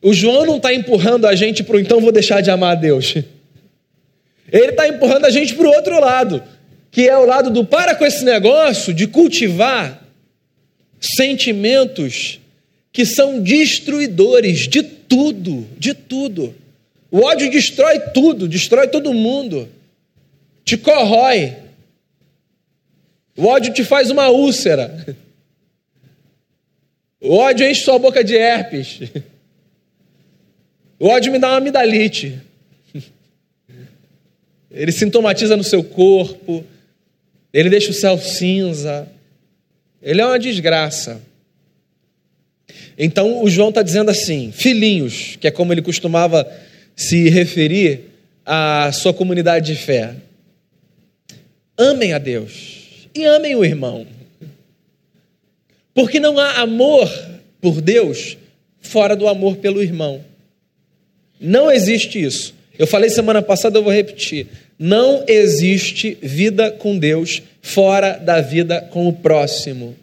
o 0.00 0.12
João 0.12 0.46
não 0.46 0.56
está 0.56 0.72
empurrando 0.72 1.26
a 1.26 1.34
gente 1.34 1.62
para 1.62 1.76
o 1.76 1.80
então 1.80 2.00
vou 2.00 2.12
deixar 2.12 2.40
de 2.40 2.50
amar 2.50 2.72
a 2.72 2.80
Deus. 2.80 3.14
Ele 4.50 4.70
está 4.70 4.88
empurrando 4.88 5.26
a 5.26 5.30
gente 5.30 5.54
para 5.54 5.66
o 5.66 5.72
outro 5.72 6.00
lado, 6.00 6.42
que 6.90 7.08
é 7.08 7.16
o 7.16 7.26
lado 7.26 7.50
do 7.50 7.64
para 7.64 7.94
com 7.94 8.04
esse 8.04 8.24
negócio 8.24 8.94
de 8.94 9.06
cultivar 9.06 10.02
sentimentos 11.00 12.40
que 12.92 13.04
são 13.04 13.40
destruidores 13.40 14.68
de 14.68 14.82
tudo, 14.82 15.66
de 15.78 15.94
tudo. 15.94 16.54
O 17.10 17.20
ódio 17.20 17.50
destrói 17.50 17.98
tudo, 18.12 18.48
destrói 18.48 18.88
todo 18.88 19.12
mundo, 19.12 19.68
te 20.64 20.76
corrói. 20.76 21.56
O 23.36 23.46
ódio 23.46 23.72
te 23.72 23.84
faz 23.84 24.10
uma 24.10 24.28
úlcera. 24.28 25.16
O 27.20 27.34
ódio 27.34 27.68
enche 27.68 27.82
sua 27.82 27.98
boca 27.98 28.22
de 28.22 28.36
herpes. 28.36 29.00
O 30.98 31.06
ódio 31.06 31.30
me 31.30 31.38
dá 31.38 31.48
uma 31.48 31.58
amidalite. 31.58 32.40
Ele 34.70 34.92
sintomatiza 34.92 35.56
no 35.56 35.64
seu 35.64 35.82
corpo, 35.82 36.64
ele 37.52 37.70
deixa 37.70 37.90
o 37.90 37.94
céu 37.94 38.18
cinza. 38.18 39.08
Ele 40.02 40.20
é 40.20 40.26
uma 40.26 40.38
desgraça. 40.38 41.20
Então 42.96 43.42
o 43.42 43.48
João 43.48 43.68
está 43.68 43.82
dizendo 43.82 44.10
assim: 44.10 44.52
filhinhos, 44.52 45.36
que 45.36 45.46
é 45.46 45.50
como 45.50 45.72
ele 45.72 45.82
costumava 45.82 46.50
se 46.94 47.28
referir 47.28 48.10
à 48.44 48.90
sua 48.92 49.14
comunidade 49.14 49.72
de 49.72 49.78
fé, 49.78 50.16
amem 51.76 52.12
a 52.12 52.18
Deus 52.18 53.08
e 53.14 53.24
amem 53.24 53.54
o 53.54 53.64
irmão. 53.64 54.06
Porque 55.94 56.20
não 56.20 56.38
há 56.38 56.60
amor 56.60 57.08
por 57.60 57.80
Deus 57.80 58.36
fora 58.80 59.16
do 59.16 59.28
amor 59.28 59.56
pelo 59.56 59.82
irmão. 59.82 60.27
Não 61.40 61.70
existe 61.70 62.22
isso. 62.22 62.54
Eu 62.78 62.86
falei 62.86 63.10
semana 63.10 63.42
passada, 63.42 63.78
eu 63.78 63.82
vou 63.82 63.92
repetir. 63.92 64.46
Não 64.78 65.24
existe 65.26 66.16
vida 66.22 66.70
com 66.70 66.96
Deus 66.96 67.42
fora 67.60 68.12
da 68.16 68.40
vida 68.40 68.80
com 68.90 69.08
o 69.08 69.12
próximo. 69.12 69.96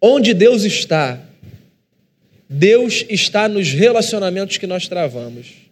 Onde 0.00 0.32
Deus 0.32 0.62
está? 0.62 1.18
Deus 2.48 3.04
está 3.08 3.48
nos 3.48 3.72
relacionamentos 3.72 4.56
que 4.56 4.66
nós 4.66 4.86
travamos. 4.86 5.66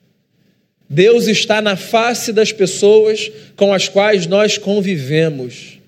Deus 0.90 1.28
está 1.28 1.62
na 1.62 1.76
face 1.76 2.32
das 2.32 2.52
pessoas 2.52 3.30
com 3.56 3.72
as 3.72 3.88
quais 3.88 4.26
nós 4.26 4.58
convivemos. 4.58 5.78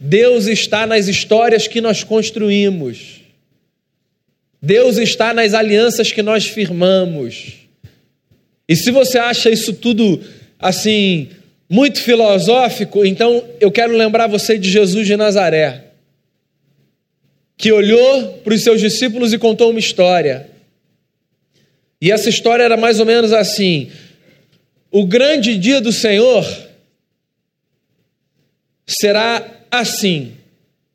Deus 0.00 0.46
está 0.46 0.86
nas 0.86 1.06
histórias 1.08 1.68
que 1.68 1.80
nós 1.80 2.02
construímos. 2.02 3.20
Deus 4.60 4.98
está 4.98 5.32
nas 5.32 5.54
alianças 5.54 6.10
que 6.10 6.22
nós 6.22 6.46
firmamos. 6.46 7.59
E 8.70 8.76
se 8.76 8.92
você 8.92 9.18
acha 9.18 9.50
isso 9.50 9.72
tudo 9.72 10.22
assim 10.56 11.28
muito 11.68 12.00
filosófico, 12.00 13.04
então 13.04 13.44
eu 13.58 13.68
quero 13.72 13.96
lembrar 13.96 14.28
você 14.28 14.56
de 14.56 14.70
Jesus 14.70 15.08
de 15.08 15.16
Nazaré, 15.16 15.86
que 17.56 17.72
olhou 17.72 18.34
para 18.44 18.54
os 18.54 18.62
seus 18.62 18.80
discípulos 18.80 19.32
e 19.32 19.38
contou 19.38 19.70
uma 19.70 19.80
história. 19.80 20.48
E 22.00 22.12
essa 22.12 22.28
história 22.28 22.62
era 22.62 22.76
mais 22.76 23.00
ou 23.00 23.06
menos 23.06 23.32
assim: 23.32 23.90
o 24.88 25.04
grande 25.04 25.58
dia 25.58 25.80
do 25.80 25.90
Senhor 25.90 26.46
será 28.86 29.44
assim. 29.68 30.36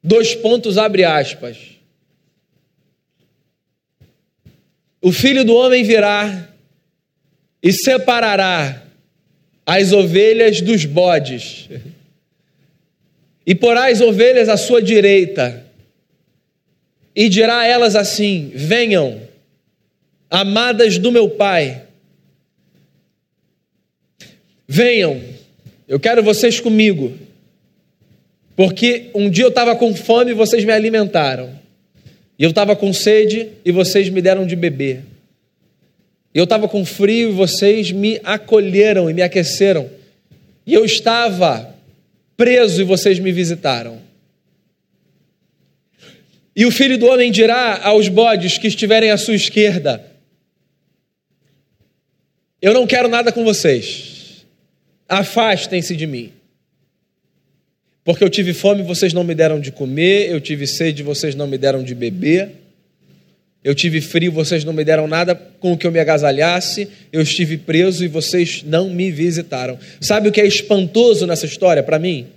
Dois 0.02 0.34
pontos, 0.34 0.78
abre 0.78 1.04
aspas. 1.04 1.58
O 5.02 5.12
filho 5.12 5.44
do 5.44 5.54
homem 5.54 5.84
virá 5.84 6.55
e 7.66 7.74
separará 7.74 8.84
as 9.66 9.92
ovelhas 9.92 10.62
dos 10.62 10.86
bodes, 10.86 11.68
e 13.44 13.56
porá 13.56 13.88
as 13.88 14.02
ovelhas 14.02 14.48
à 14.50 14.56
sua 14.56 14.84
direita, 14.84 15.66
e 17.16 17.28
dirá 17.28 17.62
a 17.62 17.66
elas 17.66 17.96
assim: 17.96 18.52
Venham, 18.54 19.20
amadas 20.30 21.00
do 21.00 21.12
meu 21.12 21.28
Pai, 21.28 21.88
venham, 24.68 25.20
eu 25.88 26.00
quero 26.00 26.22
vocês 26.22 26.60
comigo, 26.60 27.18
porque 28.56 29.10
um 29.16 29.28
dia 29.28 29.46
eu 29.46 29.50
estava 29.50 29.76
com 29.76 29.96
fome 29.96 30.30
e 30.30 30.36
vocês 30.36 30.64
me 30.64 30.72
alimentaram, 30.72 31.60
e 32.38 32.44
eu 32.44 32.52
estava 32.52 32.76
com 32.76 32.94
sede 32.94 33.54
e 33.66 33.72
vocês 33.72 34.08
me 34.10 34.22
deram 34.22 34.46
de 34.46 34.56
beber. 34.56 35.15
Eu 36.36 36.44
estava 36.44 36.68
com 36.68 36.84
frio 36.84 37.30
e 37.30 37.32
vocês 37.32 37.94
me 37.94 38.20
acolheram 38.22 39.10
e 39.10 39.14
me 39.14 39.22
aqueceram. 39.22 39.90
E 40.68 40.74
eu 40.74 40.84
estava 40.84 41.74
preso 42.36 42.82
e 42.82 42.84
vocês 42.84 43.20
me 43.20 43.32
visitaram. 43.32 44.02
E 46.54 46.66
o 46.66 46.72
filho 46.72 46.98
do 46.98 47.06
homem 47.06 47.32
dirá 47.32 47.80
aos 47.86 48.10
bodes 48.10 48.58
que 48.58 48.68
estiverem 48.68 49.12
à 49.12 49.18
sua 49.18 49.34
esquerda: 49.34 50.06
Eu 52.62 52.74
não 52.74 52.86
quero 52.86 53.08
nada 53.08 53.32
com 53.32 53.46
vocês, 53.46 54.46
afastem-se 55.08 55.96
de 55.96 56.06
mim. 56.06 56.34
Porque 58.04 58.24
eu 58.24 58.30
tive 58.30 58.54
fome 58.54 58.82
e 58.82 58.86
vocês 58.86 59.14
não 59.14 59.24
me 59.24 59.34
deram 59.34 59.58
de 59.58 59.72
comer, 59.72 60.30
eu 60.30 60.42
tive 60.42 60.68
sede 60.68 61.02
e 61.02 61.06
vocês 61.06 61.34
não 61.34 61.48
me 61.48 61.58
deram 61.58 61.82
de 61.82 61.96
beber. 61.96 62.65
Eu 63.66 63.74
tive 63.74 64.00
frio, 64.00 64.32
vocês 64.32 64.64
não 64.64 64.72
me 64.72 64.84
deram 64.84 65.08
nada 65.08 65.34
com 65.34 65.74
o 65.74 65.78
que 65.78 65.88
eu 65.88 65.92
me 65.92 66.00
agasalhasse. 66.00 66.88
Eu 67.12 67.20
estive 67.20 67.58
preso 67.58 68.06
e 68.06 68.08
vocês 68.08 68.62
não 68.64 68.92
me 68.92 69.10
visitaram. 69.10 69.80
Sabe 70.00 70.30
o 70.30 70.32
que 70.32 70.40
é 70.40 70.46
espantoso 70.46 71.26
nessa 71.26 71.48
história 71.48 71.82
para 71.82 71.98
mim? 71.98 72.28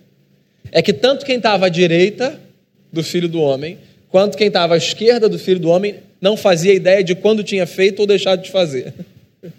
É 0.73 0.81
que 0.81 0.91
tanto 0.91 1.27
quem 1.27 1.37
estava 1.37 1.67
à 1.67 1.69
direita 1.69 2.41
do 2.91 3.05
filho 3.05 3.29
do 3.29 3.43
homem, 3.43 3.77
quanto 4.09 4.39
quem 4.39 4.47
estava 4.47 4.73
à 4.73 4.79
esquerda 4.79 5.29
do 5.29 5.39
filho 5.39 5.61
do 5.61 5.69
homem, 5.69 5.97
não 6.19 6.35
fazia 6.35 6.73
ideia 6.73 7.05
de 7.05 7.15
quando 7.15 7.45
tinha 7.45 7.67
feito 7.67 8.01
ou 8.01 8.07
deixado 8.07 8.41
de 8.41 8.51
fazer. 8.51 8.95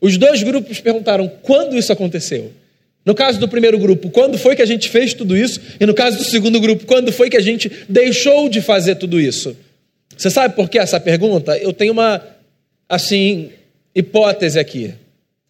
Os 0.00 0.18
dois 0.18 0.42
grupos 0.42 0.80
perguntaram 0.80 1.30
quando 1.40 1.78
isso 1.78 1.92
aconteceu. 1.92 2.50
No 3.06 3.14
caso 3.14 3.38
do 3.38 3.46
primeiro 3.46 3.78
grupo, 3.78 4.10
quando 4.10 4.36
foi 4.36 4.56
que 4.56 4.62
a 4.62 4.66
gente 4.66 4.88
fez 4.88 5.14
tudo 5.14 5.36
isso? 5.36 5.60
E 5.78 5.86
no 5.86 5.94
caso 5.94 6.18
do 6.18 6.24
segundo 6.24 6.58
grupo, 6.58 6.84
quando 6.84 7.12
foi 7.12 7.30
que 7.30 7.36
a 7.36 7.40
gente 7.40 7.70
deixou 7.88 8.48
de 8.48 8.60
fazer 8.60 8.96
tudo 8.96 9.20
isso? 9.20 9.56
Você 10.16 10.30
sabe 10.30 10.54
por 10.54 10.68
que 10.68 10.78
essa 10.78 11.00
pergunta? 11.00 11.56
Eu 11.58 11.72
tenho 11.72 11.92
uma, 11.92 12.24
assim, 12.88 13.50
hipótese 13.94 14.58
aqui. 14.58 14.94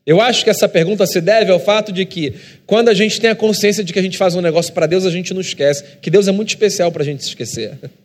Eu 0.06 0.21
acho 0.21 0.44
que 0.44 0.50
essa 0.50 0.68
pergunta 0.68 1.06
se 1.06 1.21
deve 1.21 1.50
ao 1.50 1.59
fato 1.59 1.90
de 1.90 2.04
que, 2.04 2.35
quando 2.66 2.90
a 2.90 2.94
gente 2.94 3.21
tem 3.21 3.30
a 3.30 3.35
consciência 3.35 3.83
de 3.83 3.92
que 3.92 3.99
a 3.99 4.02
gente 4.02 4.18
faz 4.18 4.35
um 4.35 4.40
negócio 4.40 4.73
para 4.73 4.87
Deus, 4.87 5.06
a 5.06 5.11
gente 5.11 5.33
não 5.33 5.40
esquece. 5.40 5.83
Que 6.02 6.11
Deus 6.11 6.28
é 6.28 6.33
muito 6.33 6.50
especial 6.50 6.92
para 6.92 7.02
a 7.02 7.06
gente 7.06 7.23
se 7.23 7.28
esquecer. 7.30 7.78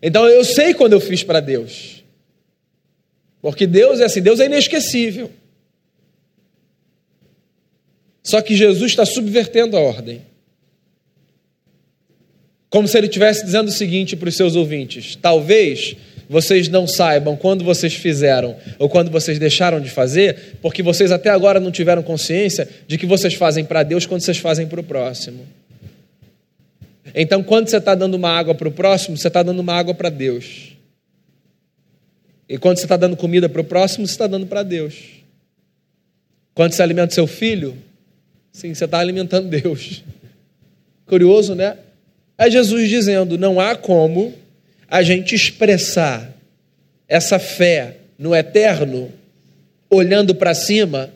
Então 0.00 0.28
eu 0.28 0.44
sei 0.44 0.74
quando 0.74 0.92
eu 0.92 1.00
fiz 1.00 1.24
para 1.24 1.40
Deus. 1.40 2.04
Porque 3.42 3.66
Deus 3.66 3.98
é 3.98 4.04
assim, 4.04 4.22
Deus 4.22 4.38
é 4.38 4.46
inesquecível. 4.46 5.28
Só 8.22 8.40
que 8.40 8.54
Jesus 8.54 8.92
está 8.92 9.04
subvertendo 9.04 9.76
a 9.76 9.80
ordem. 9.80 10.22
Como 12.70 12.86
se 12.86 12.98
ele 12.98 13.06
estivesse 13.06 13.44
dizendo 13.44 13.68
o 13.68 13.72
seguinte 13.72 14.16
para 14.16 14.28
os 14.28 14.36
seus 14.36 14.54
ouvintes: 14.54 15.16
talvez 15.16 15.96
vocês 16.28 16.68
não 16.68 16.86
saibam 16.86 17.36
quando 17.36 17.64
vocês 17.64 17.94
fizeram 17.94 18.56
ou 18.78 18.88
quando 18.88 19.10
vocês 19.10 19.38
deixaram 19.38 19.80
de 19.80 19.88
fazer, 19.88 20.58
porque 20.60 20.82
vocês 20.82 21.10
até 21.10 21.30
agora 21.30 21.58
não 21.58 21.70
tiveram 21.70 22.02
consciência 22.02 22.68
de 22.86 22.98
que 22.98 23.06
vocês 23.06 23.34
fazem 23.34 23.64
para 23.64 23.82
Deus 23.82 24.04
quando 24.04 24.20
vocês 24.20 24.36
fazem 24.36 24.66
para 24.66 24.80
o 24.80 24.84
próximo. 24.84 25.46
Então, 27.14 27.42
quando 27.42 27.68
você 27.68 27.78
está 27.78 27.94
dando 27.94 28.14
uma 28.14 28.30
água 28.30 28.54
para 28.54 28.68
o 28.68 28.72
próximo, 28.72 29.16
você 29.16 29.28
está 29.28 29.42
dando 29.42 29.60
uma 29.60 29.72
água 29.72 29.94
para 29.94 30.10
Deus. 30.10 30.76
E 32.46 32.58
quando 32.58 32.76
você 32.76 32.84
está 32.84 32.96
dando 32.96 33.16
comida 33.16 33.48
para 33.48 33.62
o 33.62 33.64
próximo, 33.64 34.06
você 34.06 34.12
está 34.12 34.26
dando 34.26 34.46
para 34.46 34.62
Deus. 34.62 34.94
Quando 36.54 36.72
você 36.72 36.82
alimenta 36.82 37.14
seu 37.14 37.26
filho, 37.26 37.76
sim, 38.52 38.74
você 38.74 38.84
está 38.84 38.98
alimentando 38.98 39.48
Deus. 39.48 40.04
Curioso, 41.06 41.54
né? 41.54 41.78
É 42.38 42.48
Jesus 42.48 42.88
dizendo: 42.88 43.36
não 43.36 43.58
há 43.58 43.74
como 43.74 44.32
a 44.88 45.02
gente 45.02 45.34
expressar 45.34 46.32
essa 47.08 47.38
fé 47.38 47.96
no 48.16 48.34
eterno 48.34 49.12
olhando 49.90 50.34
para 50.34 50.54
cima 50.54 51.10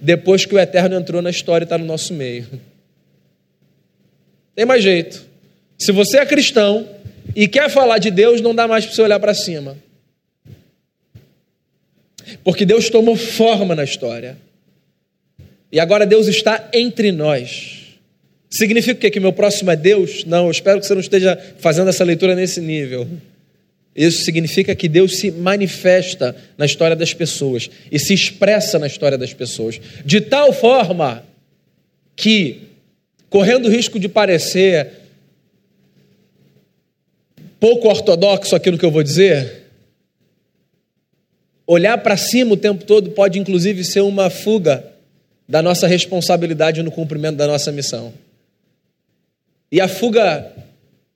depois 0.00 0.44
que 0.44 0.54
o 0.54 0.58
eterno 0.58 0.96
entrou 0.96 1.22
na 1.22 1.30
história 1.30 1.64
e 1.64 1.66
está 1.66 1.78
no 1.78 1.86
nosso 1.86 2.12
meio. 2.12 2.46
Tem 4.54 4.66
mais 4.66 4.82
jeito. 4.82 5.24
Se 5.78 5.92
você 5.92 6.18
é 6.18 6.26
cristão 6.26 6.88
e 7.34 7.46
quer 7.46 7.70
falar 7.70 7.98
de 7.98 8.10
Deus, 8.10 8.40
não 8.40 8.54
dá 8.54 8.66
mais 8.66 8.84
para 8.84 8.94
você 8.94 9.02
olhar 9.02 9.20
para 9.20 9.34
cima. 9.34 9.76
Porque 12.44 12.66
Deus 12.66 12.90
tomou 12.90 13.16
forma 13.16 13.74
na 13.74 13.84
história. 13.84 14.36
E 15.70 15.78
agora 15.78 16.06
Deus 16.06 16.26
está 16.26 16.68
entre 16.72 17.12
nós. 17.12 17.77
Significa 18.50 18.94
o 18.94 19.00
quê? 19.00 19.10
Que 19.10 19.20
meu 19.20 19.32
próximo 19.32 19.70
é 19.70 19.76
Deus? 19.76 20.24
Não, 20.24 20.46
eu 20.46 20.50
espero 20.50 20.80
que 20.80 20.86
você 20.86 20.94
não 20.94 21.00
esteja 21.00 21.38
fazendo 21.58 21.88
essa 21.88 22.04
leitura 22.04 22.34
nesse 22.34 22.60
nível. 22.60 23.06
Isso 23.94 24.24
significa 24.24 24.74
que 24.74 24.88
Deus 24.88 25.18
se 25.18 25.30
manifesta 25.30 26.34
na 26.56 26.64
história 26.64 26.94
das 26.94 27.12
pessoas 27.12 27.68
e 27.90 27.98
se 27.98 28.14
expressa 28.14 28.78
na 28.78 28.86
história 28.86 29.18
das 29.18 29.34
pessoas, 29.34 29.80
de 30.04 30.20
tal 30.20 30.52
forma 30.52 31.24
que, 32.14 32.62
correndo 33.28 33.66
o 33.66 33.70
risco 33.70 33.98
de 33.98 34.08
parecer 34.08 34.92
pouco 37.58 37.88
ortodoxo 37.88 38.54
aquilo 38.54 38.78
que 38.78 38.84
eu 38.84 38.90
vou 38.90 39.02
dizer, 39.02 39.64
olhar 41.66 41.98
para 41.98 42.16
cima 42.16 42.52
o 42.52 42.56
tempo 42.56 42.84
todo 42.84 43.10
pode 43.10 43.38
inclusive 43.38 43.84
ser 43.84 44.00
uma 44.00 44.30
fuga 44.30 44.84
da 45.48 45.60
nossa 45.60 45.86
responsabilidade 45.86 46.82
no 46.82 46.90
cumprimento 46.92 47.36
da 47.36 47.46
nossa 47.46 47.72
missão. 47.72 48.12
E 49.70 49.80
a 49.80 49.88
fuga 49.88 50.52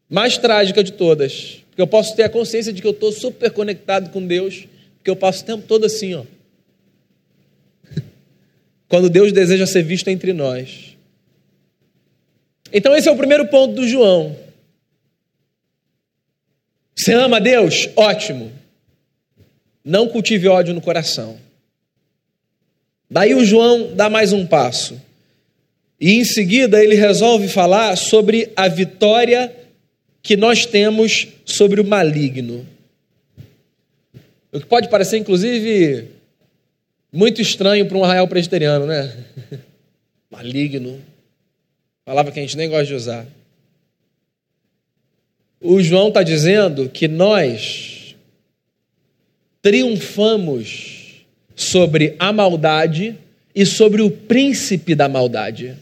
mais 0.08 0.36
trágica 0.36 0.84
de 0.84 0.92
todas 0.92 1.62
Porque 1.70 1.80
eu 1.80 1.86
posso 1.86 2.14
ter 2.14 2.24
a 2.24 2.28
consciência 2.28 2.72
de 2.72 2.82
que 2.82 2.86
eu 2.86 2.92
estou 2.92 3.10
super 3.10 3.50
conectado 3.50 4.10
com 4.10 4.26
Deus, 4.26 4.66
porque 4.98 5.10
eu 5.10 5.16
passo 5.16 5.42
o 5.42 5.46
tempo 5.46 5.66
todo 5.66 5.86
assim, 5.86 6.14
ó. 6.14 6.24
Quando 8.88 9.08
Deus 9.08 9.32
deseja 9.32 9.66
ser 9.66 9.82
visto 9.82 10.08
entre 10.08 10.32
nós. 10.32 10.96
Então, 12.70 12.94
esse 12.94 13.08
é 13.08 13.12
o 13.12 13.16
primeiro 13.16 13.46
ponto 13.48 13.74
do 13.74 13.88
João. 13.88 14.36
Você 16.94 17.12
ama 17.12 17.40
Deus? 17.40 17.88
Ótimo. 17.96 18.52
Não 19.84 20.08
cultive 20.08 20.48
ódio 20.48 20.72
no 20.72 20.80
coração. 20.80 21.38
Daí 23.10 23.34
o 23.34 23.44
João 23.44 23.94
dá 23.94 24.08
mais 24.08 24.32
um 24.32 24.46
passo. 24.46 25.00
E 26.02 26.14
em 26.14 26.24
seguida 26.24 26.82
ele 26.82 26.96
resolve 26.96 27.46
falar 27.46 27.94
sobre 27.94 28.50
a 28.56 28.66
vitória 28.66 29.54
que 30.20 30.36
nós 30.36 30.66
temos 30.66 31.28
sobre 31.44 31.80
o 31.80 31.84
maligno. 31.86 32.66
O 34.50 34.58
que 34.58 34.66
pode 34.66 34.88
parecer, 34.88 35.18
inclusive, 35.18 36.08
muito 37.12 37.40
estranho 37.40 37.86
para 37.86 37.96
um 37.96 38.02
arraial 38.02 38.26
presbiteriano, 38.26 38.84
né? 38.84 39.16
Maligno. 40.28 41.00
Palavra 42.04 42.32
que 42.32 42.40
a 42.40 42.42
gente 42.42 42.56
nem 42.56 42.68
gosta 42.68 42.86
de 42.86 42.94
usar. 42.94 43.24
O 45.60 45.80
João 45.80 46.08
está 46.08 46.24
dizendo 46.24 46.88
que 46.88 47.06
nós 47.06 48.16
triunfamos 49.62 51.24
sobre 51.54 52.16
a 52.18 52.32
maldade 52.32 53.16
e 53.54 53.64
sobre 53.64 54.02
o 54.02 54.10
príncipe 54.10 54.96
da 54.96 55.08
maldade. 55.08 55.76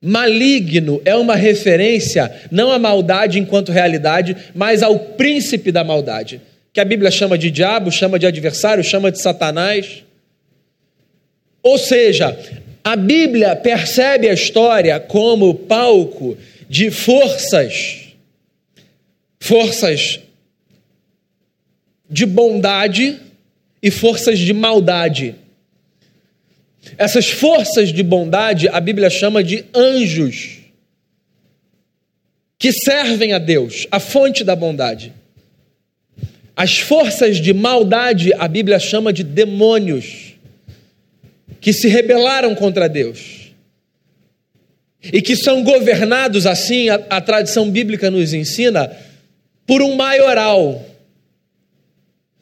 Maligno 0.00 1.02
é 1.04 1.14
uma 1.16 1.34
referência 1.34 2.32
não 2.50 2.70
à 2.70 2.78
maldade 2.78 3.38
enquanto 3.38 3.72
realidade, 3.72 4.36
mas 4.54 4.82
ao 4.82 4.98
príncipe 4.98 5.72
da 5.72 5.82
maldade, 5.82 6.40
que 6.72 6.80
a 6.80 6.84
Bíblia 6.84 7.10
chama 7.10 7.36
de 7.36 7.50
diabo, 7.50 7.90
chama 7.90 8.18
de 8.18 8.26
adversário, 8.26 8.84
chama 8.84 9.10
de 9.10 9.20
Satanás. 9.20 10.04
Ou 11.62 11.76
seja, 11.76 12.38
a 12.84 12.94
Bíblia 12.94 13.56
percebe 13.56 14.28
a 14.28 14.32
história 14.32 15.00
como 15.00 15.52
palco 15.52 16.38
de 16.68 16.90
forças, 16.90 18.14
forças 19.40 20.20
de 22.08 22.24
bondade 22.24 23.18
e 23.82 23.90
forças 23.90 24.38
de 24.38 24.52
maldade. 24.52 25.34
Essas 26.96 27.28
forças 27.28 27.92
de 27.92 28.02
bondade 28.02 28.68
a 28.68 28.80
Bíblia 28.80 29.10
chama 29.10 29.42
de 29.42 29.64
anjos, 29.74 30.58
que 32.58 32.72
servem 32.72 33.32
a 33.32 33.38
Deus, 33.38 33.86
a 33.90 34.00
fonte 34.00 34.42
da 34.42 34.56
bondade. 34.56 35.12
As 36.56 36.78
forças 36.78 37.36
de 37.36 37.52
maldade 37.52 38.32
a 38.34 38.48
Bíblia 38.48 38.78
chama 38.80 39.12
de 39.12 39.22
demônios, 39.22 40.34
que 41.60 41.72
se 41.72 41.86
rebelaram 41.88 42.54
contra 42.54 42.88
Deus. 42.88 43.52
E 45.00 45.22
que 45.22 45.36
são 45.36 45.62
governados 45.62 46.46
assim, 46.46 46.88
a, 46.88 46.96
a 47.10 47.20
tradição 47.20 47.70
bíblica 47.70 48.10
nos 48.10 48.32
ensina, 48.32 48.90
por 49.64 49.80
um 49.82 49.94
maioral, 49.94 50.84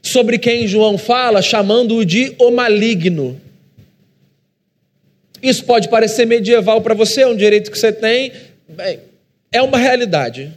sobre 0.00 0.38
quem 0.38 0.66
João 0.66 0.96
fala, 0.96 1.42
chamando-o 1.42 2.04
de 2.04 2.34
o 2.38 2.50
maligno. 2.50 3.38
Isso 5.46 5.64
pode 5.64 5.88
parecer 5.88 6.26
medieval 6.26 6.80
para 6.80 6.92
você, 6.92 7.22
é 7.22 7.26
um 7.26 7.36
direito 7.36 7.70
que 7.70 7.78
você 7.78 7.92
tem. 7.92 8.32
Bem, 8.68 8.98
é 9.52 9.62
uma 9.62 9.78
realidade. 9.78 10.52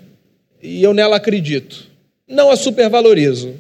E 0.62 0.82
eu 0.82 0.96
nela 0.96 1.18
acredito. 1.18 1.88
Não 2.28 2.50
a 2.50 2.56
supervalorizo, 2.56 3.54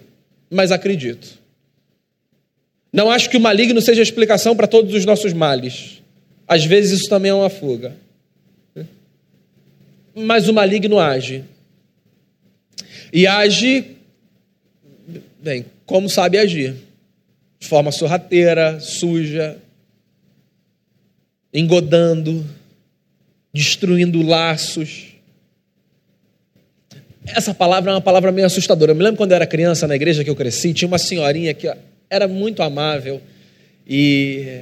mas 0.49 0.71
acredito. 0.71 1.37
Não 2.91 3.11
acho 3.11 3.29
que 3.29 3.37
o 3.37 3.39
maligno 3.39 3.79
seja 3.79 4.01
a 4.01 4.03
explicação 4.03 4.55
para 4.55 4.65
todos 4.65 4.95
os 4.95 5.05
nossos 5.05 5.31
males. 5.31 6.01
Às 6.47 6.65
vezes 6.65 7.01
isso 7.01 7.09
também 7.09 7.29
é 7.29 7.33
uma 7.33 7.49
fuga. 7.49 7.95
Mas 10.15 10.47
o 10.47 10.53
maligno 10.53 10.99
age. 10.99 11.45
E 13.13 13.27
age, 13.27 13.97
bem, 15.39 15.65
como 15.85 16.09
sabe 16.09 16.39
agir. 16.39 16.73
De 17.59 17.67
forma 17.67 17.91
sorrateira, 17.91 18.79
suja, 18.79 19.57
engodando, 21.53 22.45
destruindo 23.53 24.21
laços. 24.21 25.07
Essa 27.25 27.53
palavra 27.53 27.91
é 27.91 27.93
uma 27.95 28.01
palavra 28.01 28.31
meio 28.31 28.47
assustadora. 28.47 28.91
Eu 28.91 28.95
me 28.95 29.03
lembro 29.03 29.17
quando 29.17 29.31
eu 29.31 29.35
era 29.35 29.47
criança 29.47 29.87
na 29.87 29.95
igreja 29.95 30.23
que 30.23 30.29
eu 30.29 30.35
cresci, 30.35 30.73
tinha 30.73 30.87
uma 30.87 30.97
senhorinha 30.97 31.53
que 31.53 31.71
era 32.09 32.27
muito 32.27 32.61
amável 32.61 33.21
e 33.87 34.61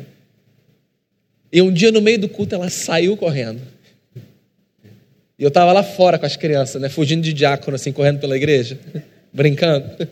e 1.51 1.61
um 1.61 1.71
dia 1.71 1.91
no 1.91 2.01
meio 2.01 2.19
do 2.19 2.27
culto 2.27 2.55
ela 2.55 2.69
saiu 2.69 3.15
correndo. 3.15 3.61
E 5.39 5.43
eu 5.43 5.47
estava 5.49 5.71
lá 5.71 5.83
fora 5.83 6.17
com 6.17 6.25
as 6.25 6.35
crianças, 6.35 6.81
né, 6.81 6.89
fugindo 6.89 7.21
de 7.21 7.31
diácono 7.31 7.75
assim, 7.75 7.91
correndo 7.91 8.19
pela 8.19 8.35
igreja, 8.35 8.77
brincando. 9.31 10.07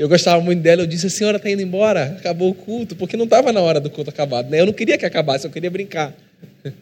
Eu 0.00 0.08
gostava 0.08 0.42
muito 0.42 0.62
dela, 0.62 0.80
eu 0.80 0.86
disse: 0.86 1.08
a 1.08 1.10
senhora 1.10 1.36
está 1.36 1.50
indo 1.50 1.60
embora, 1.60 2.16
acabou 2.18 2.48
o 2.48 2.54
culto, 2.54 2.96
porque 2.96 3.18
não 3.18 3.24
estava 3.24 3.52
na 3.52 3.60
hora 3.60 3.78
do 3.78 3.90
culto 3.90 4.08
acabado. 4.08 4.48
Né? 4.48 4.58
Eu 4.58 4.64
não 4.64 4.72
queria 4.72 4.96
que 4.96 5.04
acabasse, 5.04 5.46
eu 5.46 5.50
queria 5.50 5.70
brincar. 5.70 6.14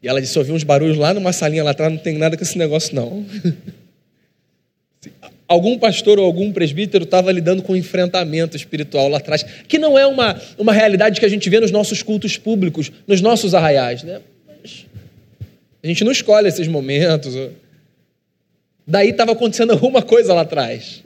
E 0.00 0.06
ela 0.06 0.20
disse: 0.20 0.38
ouvi 0.38 0.52
uns 0.52 0.62
barulhos 0.62 0.96
lá 0.96 1.12
numa 1.12 1.32
salinha 1.32 1.64
lá 1.64 1.72
atrás, 1.72 1.92
não 1.92 1.98
tem 1.98 2.16
nada 2.16 2.36
com 2.36 2.44
esse 2.44 2.56
negócio, 2.56 2.94
não. 2.94 3.26
Algum 5.48 5.76
pastor 5.76 6.20
ou 6.20 6.24
algum 6.24 6.52
presbítero 6.52 7.02
estava 7.02 7.32
lidando 7.32 7.64
com 7.64 7.72
um 7.72 7.76
enfrentamento 7.76 8.56
espiritual 8.56 9.08
lá 9.08 9.18
atrás, 9.18 9.44
que 9.66 9.76
não 9.76 9.98
é 9.98 10.06
uma, 10.06 10.40
uma 10.56 10.72
realidade 10.72 11.18
que 11.18 11.26
a 11.26 11.28
gente 11.28 11.50
vê 11.50 11.58
nos 11.58 11.72
nossos 11.72 12.00
cultos 12.00 12.38
públicos, 12.38 12.92
nos 13.08 13.20
nossos 13.20 13.54
arraiais. 13.54 14.04
Né? 14.04 14.20
Mas 14.46 14.86
a 15.82 15.86
gente 15.88 16.04
não 16.04 16.12
escolhe 16.12 16.46
esses 16.46 16.68
momentos. 16.68 17.34
Daí 18.86 19.08
estava 19.08 19.32
acontecendo 19.32 19.72
alguma 19.74 20.00
coisa 20.00 20.32
lá 20.32 20.42
atrás. 20.42 21.02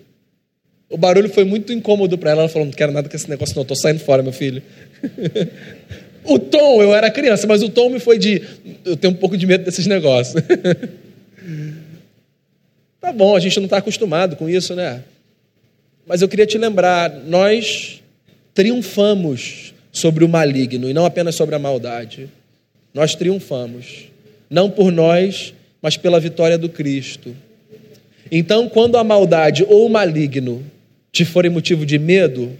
O 0.92 0.98
barulho 0.98 1.30
foi 1.30 1.44
muito 1.44 1.72
incômodo 1.72 2.18
para 2.18 2.32
ela. 2.32 2.42
Ela 2.42 2.50
falou: 2.50 2.66
Não 2.66 2.72
quero 2.72 2.92
nada 2.92 3.08
com 3.08 3.16
esse 3.16 3.28
negócio, 3.28 3.56
não. 3.56 3.62
Estou 3.62 3.76
saindo 3.76 4.00
fora, 4.00 4.22
meu 4.22 4.30
filho. 4.30 4.62
o 6.22 6.38
tom, 6.38 6.82
eu 6.82 6.94
era 6.94 7.10
criança, 7.10 7.46
mas 7.46 7.62
o 7.62 7.70
tom 7.70 7.88
me 7.88 7.98
foi 7.98 8.18
de: 8.18 8.42
Eu 8.84 8.94
tenho 8.94 9.14
um 9.14 9.16
pouco 9.16 9.34
de 9.34 9.46
medo 9.46 9.64
desses 9.64 9.86
negócios. 9.86 10.44
tá 13.00 13.10
bom, 13.10 13.34
a 13.34 13.40
gente 13.40 13.56
não 13.56 13.64
está 13.64 13.78
acostumado 13.78 14.36
com 14.36 14.50
isso, 14.50 14.74
né? 14.74 15.02
Mas 16.06 16.20
eu 16.20 16.28
queria 16.28 16.44
te 16.44 16.58
lembrar: 16.58 17.10
nós 17.26 18.02
triunfamos 18.52 19.72
sobre 19.90 20.26
o 20.26 20.28
maligno 20.28 20.90
e 20.90 20.92
não 20.92 21.06
apenas 21.06 21.34
sobre 21.34 21.54
a 21.54 21.58
maldade. 21.58 22.28
Nós 22.92 23.14
triunfamos, 23.14 24.08
não 24.50 24.68
por 24.68 24.92
nós, 24.92 25.54
mas 25.80 25.96
pela 25.96 26.20
vitória 26.20 26.58
do 26.58 26.68
Cristo. 26.68 27.34
Então, 28.30 28.68
quando 28.68 28.98
a 28.98 29.04
maldade 29.04 29.64
ou 29.64 29.86
o 29.86 29.90
maligno 29.90 30.62
te 31.12 31.26
forem 31.26 31.50
motivo 31.50 31.84
de 31.84 31.98
medo, 31.98 32.58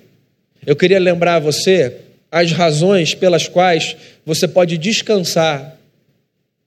eu 0.64 0.76
queria 0.76 1.00
lembrar 1.00 1.36
a 1.36 1.40
você 1.40 1.96
as 2.30 2.52
razões 2.52 3.14
pelas 3.14 3.48
quais 3.48 3.96
você 4.24 4.46
pode 4.46 4.76
descansar, 4.76 5.78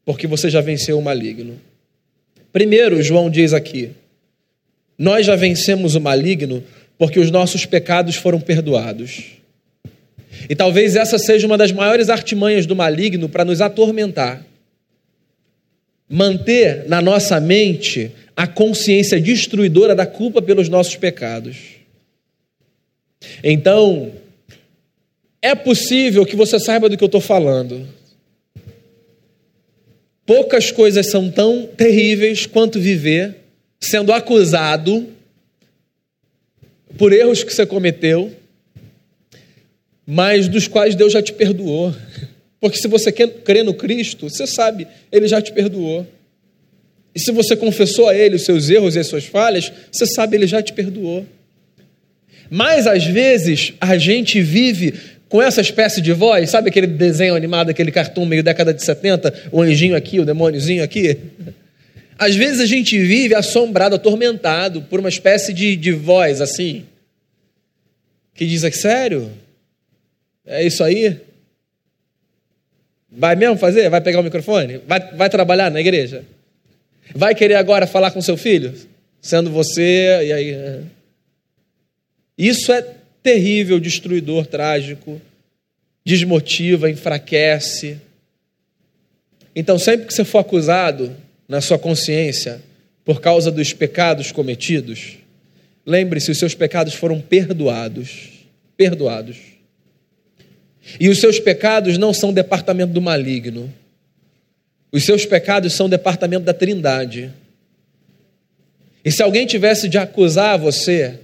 porque 0.04 0.28
você 0.28 0.50
já 0.50 0.62
venceu 0.62 0.98
o 0.98 1.02
maligno. 1.02 1.60
Primeiro, 2.52 3.02
João 3.02 3.30
diz 3.30 3.54
aqui: 3.54 3.91
nós 4.98 5.26
já 5.26 5.36
vencemos 5.36 5.95
o 5.95 6.02
maligno 6.02 6.63
porque 6.98 7.19
os 7.19 7.30
nossos 7.30 7.65
pecados 7.65 8.15
foram 8.15 8.39
perdoados. 8.39 9.36
E 10.50 10.56
talvez 10.56 10.95
essa 10.95 11.17
seja 11.17 11.48
uma 11.48 11.58
das 11.58 11.71
maiores 11.71 12.10
artimanhas 12.10 12.65
do 12.65 12.76
maligno 12.76 13.30
para 13.30 13.45
nos 13.45 13.62
atormentar. 13.62 14.45
Manter 16.08 16.88
na 16.88 17.02
nossa 17.02 17.39
mente 17.39 18.12
a 18.36 18.45
consciência 18.45 19.19
destruidora 19.19 19.95
da 19.95 20.06
culpa 20.06 20.41
pelos 20.41 20.69
nossos 20.69 20.95
pecados. 20.95 21.75
Então, 23.44 24.12
é 25.42 25.54
possível 25.54 26.26
que 26.26 26.36
você 26.36 26.60
saiba 26.60 26.90
do 26.90 26.98
que 26.98 27.04
eu 27.04 27.08
estou 27.08 27.22
falando. 27.22 27.88
Poucas 30.26 30.72
coisas 30.72 31.08
são 31.12 31.30
tão 31.30 31.68
terríveis 31.68 32.46
quanto 32.46 32.80
viver 32.80 33.36
sendo 33.80 34.12
acusado 34.12 35.08
por 36.98 37.14
erros 37.14 37.44
que 37.44 37.54
você 37.54 37.66
cometeu, 37.66 38.34
mas 40.06 40.48
dos 40.48 40.68
quais 40.68 40.96
Deus 40.96 41.14
já 41.14 41.22
te 41.22 41.34
perdoou. 41.34 41.94
Porque 42.60 42.78
se 42.78 42.88
você 42.88 43.12
crê 43.12 43.62
no 43.62 43.74
Cristo, 43.74 44.30
você 44.30 44.48
sabe, 44.48 44.88
Ele 45.12 45.28
já 45.28 45.42
te 45.42 45.52
perdoou. 45.52 46.08
E 47.14 47.20
se 47.20 47.32
você 47.32 47.56
confessou 47.56 48.10
a 48.10 48.16
Ele 48.16 48.36
os 48.36 48.44
seus 48.44 48.70
erros 48.70 48.96
e 48.96 49.00
as 49.00 49.08
suas 49.08 49.26
falhas, 49.26 49.72
você 49.92 50.06
sabe, 50.06 50.36
Ele 50.36 50.48
já 50.48 50.62
te 50.62 50.74
perdoou. 50.74 51.26
Mas 52.56 52.88
às 52.88 53.04
vezes 53.04 53.74
a 53.82 53.98
gente 53.98 54.41
vive 54.41 54.94
com 55.28 55.41
essa 55.41 55.60
espécie 55.60 56.00
de 56.00 56.13
voz, 56.13 56.50
sabe 56.50 56.70
aquele 56.70 56.88
desenho 56.88 57.36
animado, 57.36 57.70
aquele 57.70 57.91
cartoon 57.91 58.26
meio 58.26 58.41
década 58.41 58.74
de 58.74 58.82
70, 58.82 59.50
o 59.52 59.62
anjinho 59.62 59.94
aqui, 59.94 60.22
o 60.22 60.26
demôniozinho 60.26 60.82
aqui? 60.82 61.20
Às 62.18 62.34
vezes 62.34 62.62
a 62.62 62.65
gente 62.65 62.98
vive 62.98 63.36
assombrado, 63.36 63.96
atormentado 63.96 64.84
por 64.84 65.02
uma 65.02 65.10
espécie 65.10 65.52
de, 65.52 65.76
de 65.76 65.91
voz 65.91 66.39
assim, 66.39 66.86
que 68.34 68.46
diz: 68.46 68.63
é 68.63 68.72
sério? 68.72 69.30
É 70.46 70.63
isso 70.63 70.82
aí? 70.82 71.20
Vai 73.12 73.36
mesmo 73.36 73.58
fazer? 73.58 73.89
Vai 73.89 74.00
pegar 74.00 74.22
o 74.22 74.24
microfone? 74.24 74.80
Vai, 74.88 75.02
vai 75.13 75.30
trabalhar 75.30 75.70
na 75.70 75.82
igreja? 75.82 76.24
Vai 77.13 77.36
querer 77.36 77.56
agora 77.56 77.86
falar 77.86 78.12
com 78.12 78.22
seu 78.22 78.38
filho? 78.38 78.74
Sendo 79.20 79.52
você, 79.52 80.22
e 80.24 80.32
aí. 80.32 80.86
Isso 82.38 82.71
é 82.71 82.82
terrível, 83.24 83.80
destruidor, 83.80 84.45
trágico, 84.45 85.21
desmotiva, 86.04 86.89
enfraquece. 86.89 87.98
Então, 89.56 89.80
sempre 89.80 90.06
que 90.06 90.13
você 90.13 90.24
for 90.24 90.39
acusado 90.39 91.15
na 91.48 91.62
sua 91.62 91.80
consciência 91.80 92.62
por 93.04 93.21
causa 93.21 93.52
dos 93.52 93.74
pecados 93.74 94.32
cometidos, 94.32 95.17
lembre-se: 95.86 96.32
os 96.32 96.38
seus 96.38 96.54
pecados 96.54 96.93
foram 96.93 97.21
perdoados. 97.21 98.30
Perdoados. 98.78 99.38
E 101.00 101.10
os 101.10 101.19
seus 101.19 101.39
pecados 101.39 101.98
não 101.98 102.13
são 102.13 102.34
departamento 102.34 102.93
do 102.93 103.02
maligno. 103.02 103.74
Os 104.91 105.04
seus 105.04 105.26
pecados 105.26 105.74
são 105.74 105.89
departamento 105.89 106.45
da 106.45 106.54
Trindade. 106.54 107.34
E 109.04 109.12
se 109.12 109.24
alguém 109.24 109.45
tivesse 109.45 109.89
de 109.89 109.98
acusar 109.98 110.58
você, 110.58 111.19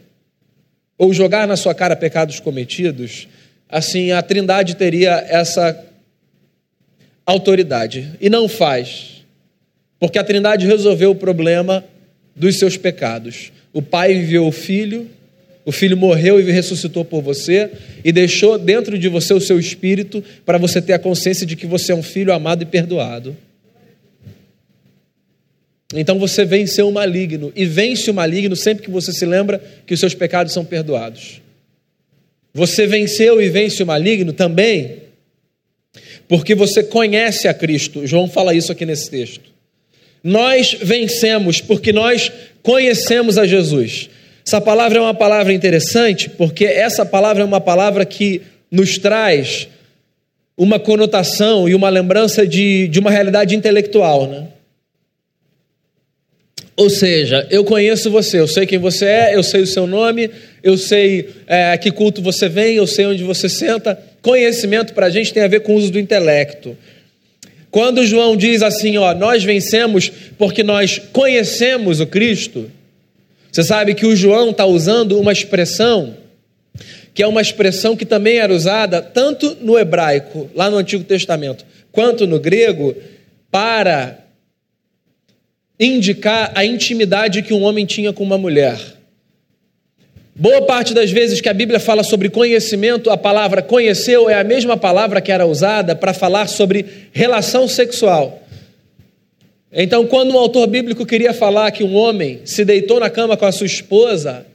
ou 1.02 1.12
jogar 1.12 1.48
na 1.48 1.58
sua 1.58 1.74
cara 1.74 1.96
pecados 1.96 2.40
cometidos, 2.40 3.28
assim 3.68 4.12
a 4.12 4.22
Trindade 4.22 4.76
teria 4.76 5.14
essa 5.28 5.84
autoridade. 7.26 8.12
E 8.22 8.30
não 8.30 8.48
faz. 8.48 9.26
Porque 10.00 10.20
a 10.20 10.24
Trindade 10.24 10.68
resolveu 10.68 11.10
o 11.10 11.16
problema 11.16 11.84
dos 12.36 12.60
seus 12.60 12.78
pecados. 12.78 13.52
O 13.74 13.82
Pai 13.82 14.14
enviou 14.14 14.48
o 14.48 14.52
Filho, 14.52 15.10
o 15.66 15.72
Filho 15.72 15.98
morreu 15.98 16.40
e 16.40 16.52
ressuscitou 16.52 17.04
por 17.04 17.24
você 17.24 17.72
e 18.06 18.12
deixou 18.12 18.60
dentro 18.60 18.96
de 18.96 19.10
você 19.10 19.34
o 19.34 19.42
seu 19.42 19.60
espírito 19.60 20.24
para 20.46 20.60
você 20.60 20.80
ter 20.80 20.94
a 20.94 21.00
consciência 21.00 21.48
de 21.48 21.56
que 21.56 21.66
você 21.66 21.94
é 21.94 21.96
um 21.96 22.04
filho 22.04 22.32
amado 22.32 22.62
e 22.62 22.66
perdoado. 22.68 23.36
Então 25.94 26.18
você 26.18 26.46
venceu 26.46 26.88
o 26.88 26.92
maligno 26.92 27.52
e 27.56 27.66
vence 27.66 28.10
o 28.10 28.14
maligno 28.14 28.56
sempre 28.56 28.84
que 28.84 28.92
você 28.92 29.12
se 29.12 29.26
lembra 29.26 29.62
que 29.86 29.94
os 29.94 30.00
seus 30.00 30.14
pecados 30.14 30.54
são 30.54 30.64
perdoados. 30.64 31.42
Você 32.54 32.88
venceu 32.88 33.42
e 33.42 33.50
vence 33.50 33.82
o 33.84 33.86
maligno 33.86 34.34
também 34.34 35.02
porque 36.28 36.56
você 36.56 36.82
conhece 36.82 37.48
a 37.48 37.54
Cristo. 37.54 38.08
João 38.08 38.28
fala 38.28 38.54
isso 38.54 38.72
aqui 38.72 38.86
nesse 38.86 39.10
texto. 39.10 39.52
Nós 40.24 40.78
vencemos 40.82 41.60
porque 41.60 41.92
nós 41.92 42.32
conhecemos 42.64 43.38
a 43.38 43.46
Jesus. 43.46 44.10
Essa 44.46 44.62
palavra 44.62 45.00
é 45.00 45.02
uma 45.02 45.14
palavra 45.14 45.52
interessante 45.54 46.30
porque 46.30 46.66
essa 46.66 47.06
palavra 47.06 47.44
é 47.44 47.46
uma 47.46 47.60
palavra 47.60 48.06
que 48.06 48.42
nos 48.72 48.98
traz 48.98 49.68
uma 50.56 50.80
conotação 50.80 51.68
e 51.68 51.76
uma 51.76 51.90
lembrança 51.90 52.46
de, 52.48 52.88
de 52.88 53.00
uma 53.00 53.12
realidade 53.12 53.56
intelectual, 53.56 54.28
né? 54.28 54.48
Ou 56.76 56.90
seja, 56.90 57.48
eu 57.50 57.64
conheço 57.64 58.10
você, 58.10 58.40
eu 58.40 58.48
sei 58.48 58.66
quem 58.66 58.80
você 58.80 59.06
é, 59.06 59.36
eu 59.36 59.44
sei 59.44 59.62
o 59.62 59.68
seu 59.68 59.86
nome, 59.86 60.30
eu 60.64 60.78
sei 60.78 61.30
é, 61.48 61.78
que 61.78 61.92
culto 61.92 62.22
você 62.22 62.48
vem, 62.48 62.76
eu 62.76 62.88
sei 62.88 63.06
onde 63.06 63.24
você 63.24 63.48
senta. 63.50 64.00
Conhecimento 64.22 64.94
para 64.94 65.08
a 65.08 65.10
gente 65.10 65.34
tem 65.34 65.44
a 65.44 65.48
ver 65.48 65.62
com 65.62 65.74
o 65.74 65.76
uso 65.76 65.92
do 65.92 66.00
intelecto. 66.00 66.78
Quando 67.70 68.06
João 68.06 68.36
diz 68.36 68.62
assim, 68.62 68.98
ó, 68.98 69.14
nós 69.14 69.44
vencemos 69.44 70.12
porque 70.38 70.64
nós 70.64 71.00
conhecemos 71.12 72.00
o 72.00 72.08
Cristo, 72.08 72.70
você 73.52 73.64
sabe 73.64 73.94
que 73.94 74.06
o 74.06 74.16
João 74.16 74.52
está 74.52 74.66
usando 74.66 75.20
uma 75.20 75.32
expressão 75.32 76.16
que 77.14 77.22
é 77.22 77.28
uma 77.28 77.42
expressão 77.42 77.96
que 77.96 78.06
também 78.06 78.38
era 78.38 78.54
usada 78.54 79.02
tanto 79.02 79.58
no 79.62 79.78
hebraico, 79.78 80.50
lá 80.56 80.70
no 80.70 80.78
Antigo 80.78 81.04
Testamento, 81.04 81.66
quanto 81.92 82.26
no 82.26 82.40
grego, 82.40 82.96
para 83.50 84.18
indicar 85.82 86.52
a 86.54 86.64
intimidade 86.64 87.42
que 87.42 87.54
um 87.54 87.64
homem 87.64 87.88
tinha 87.88 88.14
com 88.14 88.24
uma 88.24 88.38
mulher. 88.38 88.80
Boa 90.36 90.62
parte 90.62 90.94
das 90.94 91.10
vezes 91.10 91.42
que 91.42 91.50
a 91.50 91.54
Bíblia 91.54 91.80
fala 91.80 92.04
sobre 92.04 92.30
conhecimento, 92.30 93.10
a 93.10 93.18
palavra 93.18 93.64
conheceu 93.64 94.30
é 94.30 94.36
a 94.36 94.44
mesma 94.44 94.78
palavra 94.78 95.20
que 95.20 95.32
era 95.32 95.46
usada 95.46 95.96
para 95.96 96.14
falar 96.14 96.48
sobre 96.48 96.86
relação 97.12 97.68
sexual. 97.68 98.42
Então, 99.74 100.06
quando 100.06 100.34
um 100.34 100.38
autor 100.38 100.68
bíblico 100.68 101.06
queria 101.06 101.34
falar 101.34 101.72
que 101.72 101.84
um 101.84 101.96
homem 101.96 102.42
se 102.46 102.64
deitou 102.64 103.00
na 103.00 103.10
cama 103.10 103.36
com 103.36 103.46
a 103.46 103.52
sua 103.52 103.66
esposa, 103.66 104.46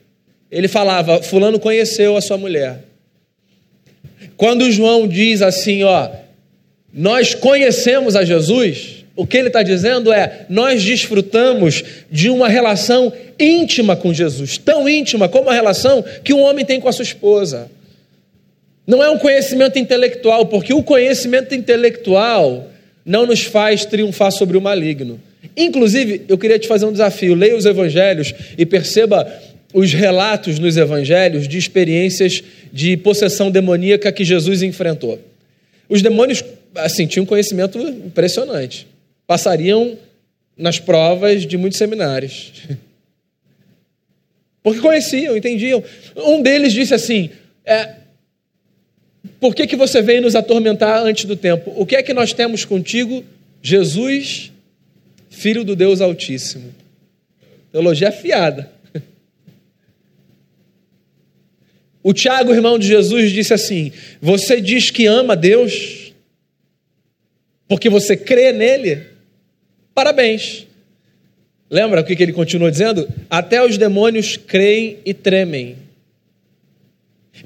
ele 0.51 0.69
falava: 0.69 1.23
Fulano 1.23 1.59
conheceu 1.59 2.17
a 2.17 2.21
sua 2.21 2.37
mulher. 2.37 2.85
Quando 4.37 4.71
João 4.71 5.09
diz 5.09 5.43
assim, 5.43 5.83
ó, 5.83 6.11
nós 6.93 7.35
conhecemos 7.35 8.15
a 8.15 8.25
Jesus, 8.25 9.06
o 9.17 9.27
que 9.27 9.39
ele 9.39 9.49
está 9.49 9.63
dizendo 9.63 10.13
é: 10.13 10.45
nós 10.49 10.83
desfrutamos 10.83 11.83
de 12.11 12.29
uma 12.29 12.49
relação 12.49 13.13
íntima 13.41 13.97
com 13.97 14.13
Jesus, 14.13 14.59
tão 14.59 14.89
íntima 14.89 15.29
como 15.29 15.49
a 15.49 15.55
relação 15.55 16.05
que 16.23 16.35
um 16.35 16.43
homem 16.43 16.65
tem 16.65 16.79
com 16.79 16.89
a 16.89 16.93
sua 16.93 17.03
esposa. 17.03 17.71
Não 18.87 19.03
é 19.03 19.11
um 19.11 19.19
conhecimento 19.19 19.79
intelectual, 19.79 20.47
porque 20.47 20.73
o 20.73 20.83
conhecimento 20.83 21.55
intelectual 21.55 22.69
não 23.05 23.27
nos 23.27 23.43
faz 23.43 23.85
triunfar 23.85 24.31
sobre 24.31 24.57
o 24.57 24.61
maligno. 24.61 25.21
Inclusive, 25.57 26.23
eu 26.29 26.37
queria 26.37 26.59
te 26.59 26.69
fazer 26.69 26.85
um 26.85 26.93
desafio: 26.93 27.35
leia 27.35 27.57
os 27.57 27.65
evangelhos 27.65 28.35
e 28.59 28.67
perceba 28.67 29.27
os 29.73 29.93
relatos 29.93 30.59
nos 30.59 30.77
evangelhos 30.77 31.49
de 31.49 31.57
experiências 31.57 32.43
de 32.73 32.97
possessão 32.99 33.51
demoníaca 33.51 34.13
que 34.13 34.25
Jesus 34.25 34.63
enfrentou. 34.63 35.19
Os 35.89 36.03
demônios, 36.03 36.45
assim, 36.75 37.07
tinham 37.07 37.25
um 37.25 37.27
conhecimento 37.27 37.79
impressionante 37.79 38.87
passariam 39.27 39.99
nas 40.57 40.79
provas 40.79 41.47
de 41.47 41.57
muitos 41.57 41.79
seminários. 41.79 42.53
Porque 44.63 44.81
conheciam, 44.81 45.37
entendiam. 45.37 45.83
Um 46.17 46.43
deles 46.43 46.73
disse 46.73 46.95
assim: 46.95 47.31
é, 47.65 47.95
Por 49.39 49.55
que, 49.55 49.67
que 49.67 49.77
você 49.77 50.03
veio 50.03 50.23
nos 50.23 50.35
atormentar 50.35 51.05
antes 51.05 51.25
do 51.25 51.37
tempo? 51.37 51.73
O 51.77 51.87
que 51.87 51.97
é 51.97 52.03
que 52.03 52.13
nós 52.15 52.33
temos 52.33 52.65
contigo, 52.65 53.25
Jesus, 53.63 54.51
Filho 55.31 55.63
do 55.63 55.77
Deus 55.77 56.01
Altíssimo? 56.01 56.75
Teologia 57.71 58.09
afiada. 58.09 58.73
O 62.03 62.13
Tiago, 62.13 62.55
irmão 62.55 62.79
de 62.79 62.87
Jesus, 62.87 63.33
disse 63.33 63.53
assim: 63.53 63.93
Você 64.23 64.61
diz 64.61 64.91
que 64.91 65.07
ama 65.07 65.37
Deus, 65.37 66.13
porque 67.69 67.89
você 67.89 68.17
crê 68.17 68.53
nele? 68.53 69.16
Parabéns. 69.97 70.67
Lembra 71.71 72.03
o 72.03 72.05
que 72.05 72.23
ele 72.23 72.35
continua 72.35 72.71
dizendo? 72.71 73.09
Até 73.31 73.65
os 73.65 73.79
demônios 73.79 74.37
creem 74.37 74.99
e 75.07 75.15
tremem. 75.15 75.77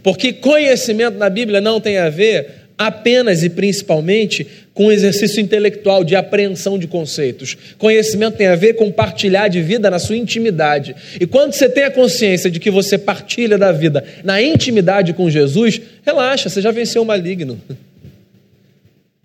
Porque 0.03 0.33
conhecimento 0.33 1.17
na 1.17 1.31
Bíblia 1.31 1.61
não 1.61 1.81
tem 1.81 1.99
a 1.99 2.11
ver 2.11 2.51
apenas 2.77 3.45
e 3.45 3.51
principalmente 3.51 4.45
com 4.75 4.91
exercício 4.91 5.41
intelectual 5.41 6.03
de 6.03 6.17
apreensão 6.17 6.77
de 6.77 6.89
conceitos. 6.89 7.57
Conhecimento 7.79 8.39
tem 8.39 8.49
a 8.49 8.57
ver 8.57 8.75
com 8.75 8.91
partilhar 8.91 9.49
de 9.49 9.63
vida 9.63 9.89
na 9.89 10.01
sua 10.01 10.17
intimidade. 10.17 10.97
E 11.21 11.29
quando 11.29 11.53
você 11.53 11.69
tem 11.69 11.85
a 11.85 11.91
consciência 11.91 12.51
de 12.51 12.59
que 12.59 12.71
você 12.71 12.99
partilha 12.99 13.57
da 13.57 13.71
vida 13.71 14.03
na 14.25 14.43
intimidade 14.43 15.13
com 15.13 15.31
Jesus, 15.31 15.81
relaxa, 16.05 16.49
você 16.49 16.61
já 16.61 16.73
venceu 16.73 17.03
o 17.03 17.07
maligno. 17.07 17.61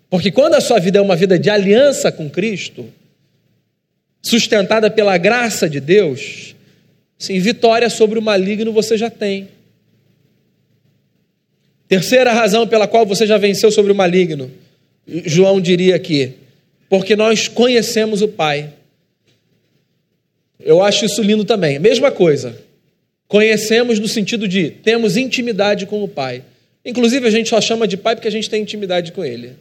Porque 0.08 0.30
quando 0.30 0.54
a 0.54 0.60
sua 0.60 0.78
vida 0.78 1.00
é 1.00 1.02
uma 1.02 1.16
vida 1.16 1.36
de 1.36 1.50
aliança 1.50 2.12
com 2.12 2.30
Cristo, 2.30 2.86
sustentada 4.28 4.90
pela 4.90 5.16
graça 5.16 5.70
de 5.70 5.78
Deus, 5.78 6.56
sim, 7.16 7.38
vitória 7.38 7.88
sobre 7.88 8.18
o 8.18 8.22
maligno 8.22 8.72
você 8.72 8.98
já 8.98 9.08
tem. 9.08 9.48
Terceira 11.88 12.32
razão 12.32 12.66
pela 12.66 12.88
qual 12.88 13.06
você 13.06 13.26
já 13.26 13.38
venceu 13.38 13.70
sobre 13.70 13.92
o 13.92 13.94
maligno, 13.94 14.50
João 15.06 15.60
diria 15.60 15.94
aqui, 15.94 16.32
porque 16.88 17.14
nós 17.14 17.46
conhecemos 17.46 18.20
o 18.20 18.28
Pai. 18.28 18.72
Eu 20.58 20.82
acho 20.82 21.04
isso 21.04 21.22
lindo 21.22 21.44
também. 21.44 21.78
Mesma 21.78 22.10
coisa. 22.10 22.60
Conhecemos 23.28 24.00
no 24.00 24.08
sentido 24.08 24.48
de 24.48 24.70
temos 24.70 25.16
intimidade 25.16 25.86
com 25.86 26.02
o 26.02 26.08
Pai. 26.08 26.42
Inclusive, 26.84 27.26
a 27.26 27.30
gente 27.30 27.48
só 27.48 27.60
chama 27.60 27.86
de 27.86 27.96
Pai 27.96 28.16
porque 28.16 28.28
a 28.28 28.32
gente 28.32 28.50
tem 28.50 28.62
intimidade 28.62 29.12
com 29.12 29.24
Ele. 29.24 29.52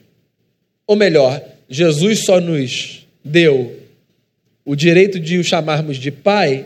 Ou 0.87 0.95
melhor, 0.95 1.43
Jesus 1.69 2.25
só 2.25 2.39
nos 2.39 3.05
deu 3.23 3.84
o 4.65 4.75
direito 4.75 5.19
de 5.19 5.37
o 5.37 5.43
chamarmos 5.43 5.97
de 5.97 6.09
pai, 6.11 6.65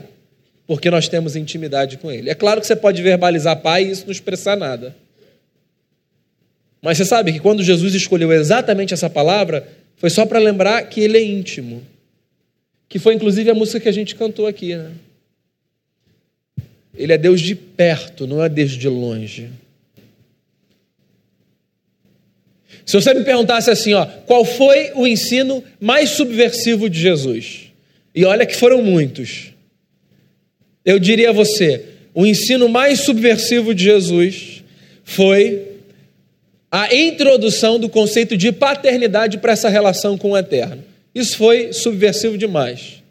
porque 0.65 0.89
nós 0.89 1.09
temos 1.09 1.35
intimidade 1.35 1.97
com 1.97 2.09
ele. 2.09 2.29
É 2.29 2.35
claro 2.35 2.61
que 2.61 2.67
você 2.67 2.75
pode 2.75 3.01
verbalizar 3.01 3.59
pai 3.61 3.83
e 3.83 3.91
isso 3.91 4.05
não 4.05 4.11
expressar 4.11 4.55
nada. 4.55 4.95
Mas 6.81 6.97
você 6.97 7.03
sabe 7.03 7.33
que 7.33 7.39
quando 7.39 7.61
Jesus 7.61 7.93
escolheu 7.93 8.31
exatamente 8.31 8.93
essa 8.93 9.09
palavra, 9.09 9.67
foi 9.97 10.09
só 10.09 10.25
para 10.25 10.39
lembrar 10.39 10.83
que 10.83 11.01
ele 11.01 11.17
é 11.17 11.23
íntimo. 11.23 11.83
que 12.89 12.97
foi 12.97 13.13
inclusive 13.13 13.51
a 13.51 13.53
música 13.53 13.79
que 13.79 13.87
a 13.87 13.93
gente 13.93 14.15
cantou 14.15 14.47
aqui, 14.47 14.75
né? 14.75 14.91
Ele 16.95 17.13
é 17.13 17.17
Deus 17.17 17.39
de 17.39 17.53
perto, 17.53 18.25
não 18.25 18.43
é 18.43 18.49
Deus 18.49 18.71
de 18.71 18.89
longe. 18.89 19.49
Se 22.83 22.99
você 22.99 23.13
me 23.13 23.23
perguntasse 23.23 23.69
assim, 23.69 23.93
ó, 23.93 24.05
qual 24.25 24.43
foi 24.43 24.91
o 24.95 25.05
ensino 25.05 25.63
mais 25.79 26.09
subversivo 26.09 26.89
de 26.89 26.99
Jesus? 26.99 27.68
E 28.13 28.25
olha 28.25 28.45
que 28.45 28.55
foram 28.55 28.81
muitos. 28.81 29.53
Eu 30.83 30.97
diria 30.99 31.29
a 31.29 31.33
você, 31.33 31.83
o 32.13 32.25
ensino 32.25 32.67
mais 32.67 33.01
subversivo 33.01 33.73
de 33.73 33.83
Jesus 33.83 34.63
foi 35.03 35.67
a 36.71 36.93
introdução 36.93 37.79
do 37.79 37.89
conceito 37.89 38.37
de 38.37 38.51
paternidade 38.51 39.37
para 39.37 39.53
essa 39.53 39.69
relação 39.69 40.17
com 40.17 40.31
o 40.31 40.37
eterno. 40.37 40.83
Isso 41.13 41.37
foi 41.37 41.73
subversivo 41.73 42.37
demais. 42.37 43.03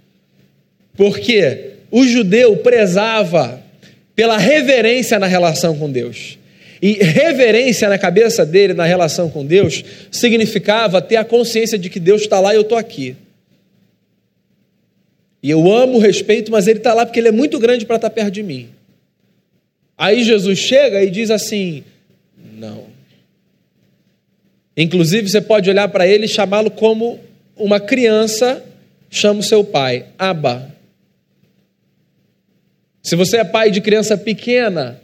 Porque 0.97 1.71
o 1.91 2.07
judeu 2.07 2.57
prezava 2.59 3.63
pela 4.15 4.37
reverência 4.37 5.19
na 5.19 5.27
relação 5.27 5.77
com 5.77 5.91
Deus. 5.91 6.39
E 6.81 6.93
reverência 6.95 7.89
na 7.89 7.99
cabeça 7.99 8.47
dele, 8.47 8.75
na 8.75 8.85
relação 8.85 9.29
com 9.29 9.45
Deus, 9.45 9.85
significava 10.11 11.03
ter 11.03 11.17
a 11.17 11.25
consciência 11.25 11.79
de 11.79 11.91
que 11.91 11.99
Deus 11.99 12.23
está 12.23 12.39
lá 12.39 12.53
e 12.53 12.57
eu 12.57 12.63
estou 12.63 12.79
aqui. 12.79 13.17
E 15.43 15.51
eu 15.51 15.71
amo, 15.71 15.99
respeito, 15.99 16.51
mas 16.51 16.67
ele 16.67 16.79
está 16.79 16.93
lá 16.93 17.07
porque 17.07 17.21
ele 17.21 17.29
é 17.29 17.33
muito 17.33 17.59
grande 17.59 17.87
para 17.87 17.97
estar 17.97 18.11
tá 18.11 18.15
perto 18.15 18.33
de 18.33 18.43
mim. 18.43 18.71
Aí 19.97 20.23
Jesus 20.23 20.59
chega 20.59 21.03
e 21.03 21.11
diz 21.11 21.31
assim: 21.31 21.85
não. 22.55 22.87
Inclusive, 24.77 25.29
você 25.29 25.41
pode 25.41 25.69
olhar 25.69 25.89
para 25.89 26.07
ele 26.07 26.27
e 26.27 26.29
chamá-lo 26.29 26.71
como 26.71 27.19
uma 27.57 27.81
criança 27.81 28.65
chama 29.11 29.41
o 29.41 29.43
seu 29.43 29.65
pai, 29.65 30.07
Abba. 30.19 30.75
Se 33.03 33.17
você 33.17 33.39
é 33.39 33.45
pai 33.45 33.71
de 33.71 33.81
criança 33.81 34.17
pequena, 34.17 35.01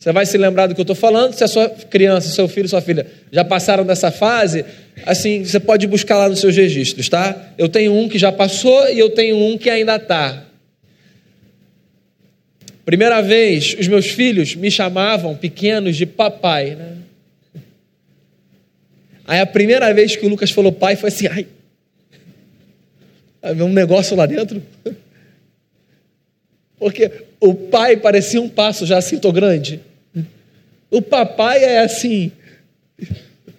você 0.00 0.12
vai 0.12 0.24
se 0.24 0.38
lembrar 0.38 0.66
do 0.66 0.74
que 0.74 0.80
eu 0.80 0.84
estou 0.84 0.96
falando. 0.96 1.34
Se 1.34 1.44
a 1.44 1.48
sua 1.48 1.68
criança, 1.68 2.30
seu 2.30 2.48
filho, 2.48 2.66
sua 2.66 2.80
filha 2.80 3.06
já 3.30 3.44
passaram 3.44 3.84
dessa 3.84 4.10
fase, 4.10 4.64
assim, 5.04 5.44
você 5.44 5.60
pode 5.60 5.86
buscar 5.86 6.16
lá 6.16 6.26
nos 6.26 6.40
seus 6.40 6.56
registros, 6.56 7.06
tá? 7.06 7.52
Eu 7.58 7.68
tenho 7.68 7.92
um 7.92 8.08
que 8.08 8.18
já 8.18 8.32
passou 8.32 8.88
e 8.88 8.98
eu 8.98 9.10
tenho 9.10 9.36
um 9.36 9.58
que 9.58 9.68
ainda 9.68 9.96
está. 9.96 10.46
Primeira 12.82 13.20
vez, 13.20 13.76
os 13.78 13.86
meus 13.86 14.06
filhos 14.06 14.54
me 14.54 14.70
chamavam 14.70 15.36
pequenos 15.36 15.94
de 15.98 16.06
papai, 16.06 16.76
né? 16.76 16.96
Aí 19.26 19.38
a 19.38 19.46
primeira 19.46 19.92
vez 19.92 20.16
que 20.16 20.24
o 20.24 20.30
Lucas 20.30 20.50
falou 20.50 20.72
pai 20.72 20.96
foi 20.96 21.10
assim, 21.10 21.26
ai, 21.26 21.46
havia 23.42 23.66
um 23.66 23.72
negócio 23.72 24.16
lá 24.16 24.24
dentro. 24.24 24.62
Porque 26.78 27.12
o 27.38 27.52
pai 27.52 27.98
parecia 27.98 28.40
um 28.40 28.48
passo 28.48 28.86
já 28.86 28.96
assim, 28.96 29.18
tô 29.18 29.30
grande. 29.30 29.89
O 30.90 31.00
papai 31.00 31.62
é 31.62 31.78
assim, 31.80 32.32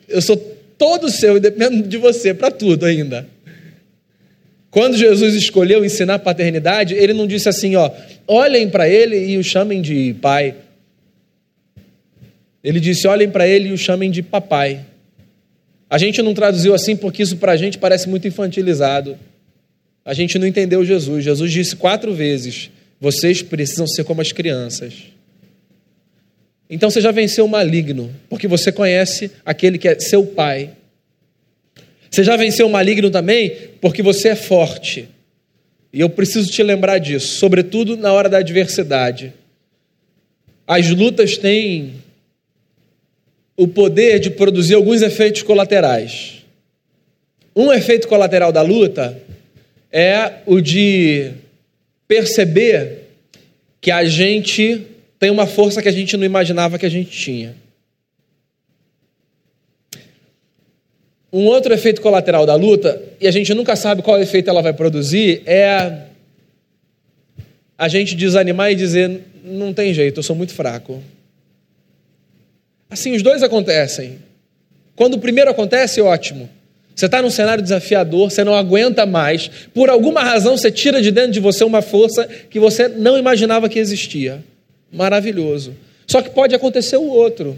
eu 0.07 0.21
sou 0.21 0.37
todo 0.77 1.09
seu 1.09 1.37
e 1.37 1.39
dependo 1.39 1.87
de 1.87 1.97
você 1.97 2.33
para 2.33 2.51
tudo 2.51 2.85
ainda. 2.85 3.27
Quando 4.69 4.97
Jesus 4.97 5.35
escolheu 5.35 5.83
ensinar 5.83 6.19
paternidade, 6.19 6.93
ele 6.93 7.13
não 7.13 7.27
disse 7.27 7.47
assim, 7.47 7.75
ó, 7.75 7.91
olhem 8.27 8.69
para 8.69 8.87
ele 8.87 9.17
e 9.17 9.37
o 9.37 9.43
chamem 9.43 9.81
de 9.81 10.15
pai. 10.21 10.55
Ele 12.63 12.79
disse, 12.79 13.07
olhem 13.07 13.29
para 13.29 13.47
ele 13.47 13.69
e 13.69 13.71
o 13.73 13.77
chamem 13.77 14.09
de 14.09 14.21
papai. 14.21 14.85
A 15.89 15.97
gente 15.97 16.21
não 16.21 16.33
traduziu 16.33 16.73
assim 16.73 16.95
porque 16.95 17.21
isso 17.21 17.35
para 17.37 17.51
a 17.51 17.57
gente 17.57 17.77
parece 17.77 18.07
muito 18.07 18.27
infantilizado. 18.27 19.17
A 20.05 20.13
gente 20.13 20.39
não 20.39 20.47
entendeu 20.47 20.85
Jesus. 20.85 21.23
Jesus 21.23 21.51
disse 21.51 21.75
quatro 21.75 22.13
vezes: 22.13 22.69
vocês 22.99 23.41
precisam 23.41 23.85
ser 23.85 24.03
como 24.05 24.21
as 24.21 24.31
crianças. 24.31 24.93
Então 26.71 26.89
você 26.89 27.01
já 27.01 27.11
venceu 27.11 27.43
o 27.43 27.49
maligno, 27.49 28.09
porque 28.29 28.47
você 28.47 28.71
conhece 28.71 29.29
aquele 29.45 29.77
que 29.77 29.89
é 29.89 29.99
seu 29.99 30.25
pai. 30.25 30.69
Você 32.09 32.23
já 32.23 32.37
venceu 32.37 32.65
o 32.65 32.69
maligno 32.69 33.11
também 33.11 33.51
porque 33.81 34.01
você 34.01 34.29
é 34.29 34.35
forte. 34.35 35.09
E 35.91 35.99
eu 35.99 36.09
preciso 36.09 36.49
te 36.49 36.63
lembrar 36.63 36.97
disso, 36.97 37.35
sobretudo 37.35 37.97
na 37.97 38.13
hora 38.13 38.29
da 38.29 38.37
adversidade. 38.37 39.33
As 40.65 40.89
lutas 40.89 41.37
têm 41.37 41.95
o 43.57 43.67
poder 43.67 44.19
de 44.21 44.29
produzir 44.29 44.75
alguns 44.75 45.01
efeitos 45.01 45.43
colaterais. 45.43 46.45
Um 47.53 47.73
efeito 47.73 48.07
colateral 48.07 48.53
da 48.53 48.61
luta 48.61 49.21
é 49.91 50.35
o 50.45 50.61
de 50.61 51.31
perceber 52.07 53.09
que 53.81 53.91
a 53.91 54.05
gente 54.05 54.87
tem 55.21 55.29
uma 55.29 55.45
força 55.45 55.83
que 55.83 55.87
a 55.87 55.91
gente 55.91 56.17
não 56.17 56.25
imaginava 56.25 56.79
que 56.79 56.85
a 56.85 56.89
gente 56.89 57.11
tinha. 57.11 57.55
Um 61.31 61.45
outro 61.45 61.71
efeito 61.71 62.01
colateral 62.01 62.43
da 62.43 62.55
luta, 62.55 62.99
e 63.19 63.27
a 63.27 63.31
gente 63.31 63.53
nunca 63.53 63.75
sabe 63.75 64.01
qual 64.01 64.19
efeito 64.19 64.49
ela 64.49 64.63
vai 64.63 64.73
produzir, 64.73 65.43
é 65.45 66.07
a 67.77 67.87
gente 67.87 68.15
desanimar 68.15 68.71
e 68.71 68.75
dizer: 68.75 69.21
não 69.43 69.71
tem 69.71 69.93
jeito, 69.93 70.17
eu 70.17 70.23
sou 70.23 70.35
muito 70.35 70.55
fraco. 70.55 71.03
Assim, 72.89 73.15
os 73.15 73.21
dois 73.21 73.43
acontecem. 73.43 74.17
Quando 74.95 75.13
o 75.13 75.19
primeiro 75.19 75.51
acontece, 75.51 76.01
ótimo. 76.01 76.49
Você 76.95 77.05
está 77.05 77.21
num 77.21 77.29
cenário 77.29 77.61
desafiador, 77.61 78.31
você 78.31 78.43
não 78.43 78.55
aguenta 78.55 79.05
mais. 79.05 79.51
Por 79.71 79.87
alguma 79.87 80.23
razão, 80.23 80.57
você 80.57 80.71
tira 80.71 80.99
de 80.99 81.11
dentro 81.11 81.31
de 81.31 81.39
você 81.39 81.63
uma 81.63 81.83
força 81.83 82.27
que 82.49 82.59
você 82.59 82.87
não 82.87 83.19
imaginava 83.19 83.69
que 83.69 83.77
existia. 83.77 84.43
Maravilhoso. 84.91 85.75
Só 86.07 86.21
que 86.21 86.29
pode 86.29 86.53
acontecer 86.53 86.97
o 86.97 87.07
outro. 87.07 87.57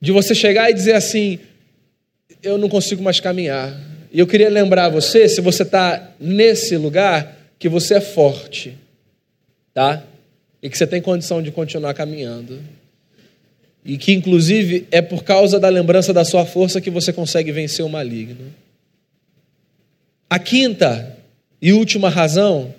De 0.00 0.12
você 0.12 0.34
chegar 0.34 0.70
e 0.70 0.74
dizer 0.74 0.94
assim: 0.94 1.38
eu 2.42 2.58
não 2.58 2.68
consigo 2.68 3.02
mais 3.02 3.20
caminhar. 3.20 3.78
E 4.12 4.18
eu 4.18 4.26
queria 4.26 4.48
lembrar 4.48 4.88
você, 4.88 5.28
se 5.28 5.40
você 5.40 5.62
está 5.62 6.14
nesse 6.18 6.76
lugar, 6.76 7.36
que 7.58 7.68
você 7.68 7.94
é 7.94 8.00
forte, 8.00 8.76
tá? 9.72 10.02
E 10.62 10.68
que 10.68 10.76
você 10.76 10.86
tem 10.86 11.00
condição 11.00 11.42
de 11.42 11.50
continuar 11.50 11.94
caminhando. 11.94 12.60
E 13.84 13.96
que, 13.96 14.12
inclusive, 14.12 14.86
é 14.90 15.00
por 15.00 15.22
causa 15.22 15.58
da 15.58 15.68
lembrança 15.68 16.12
da 16.12 16.24
sua 16.24 16.44
força 16.44 16.80
que 16.80 16.90
você 16.90 17.12
consegue 17.12 17.52
vencer 17.52 17.84
o 17.84 17.88
maligno. 17.88 18.52
A 20.28 20.38
quinta 20.38 21.16
e 21.62 21.72
última 21.72 22.08
razão 22.08 22.74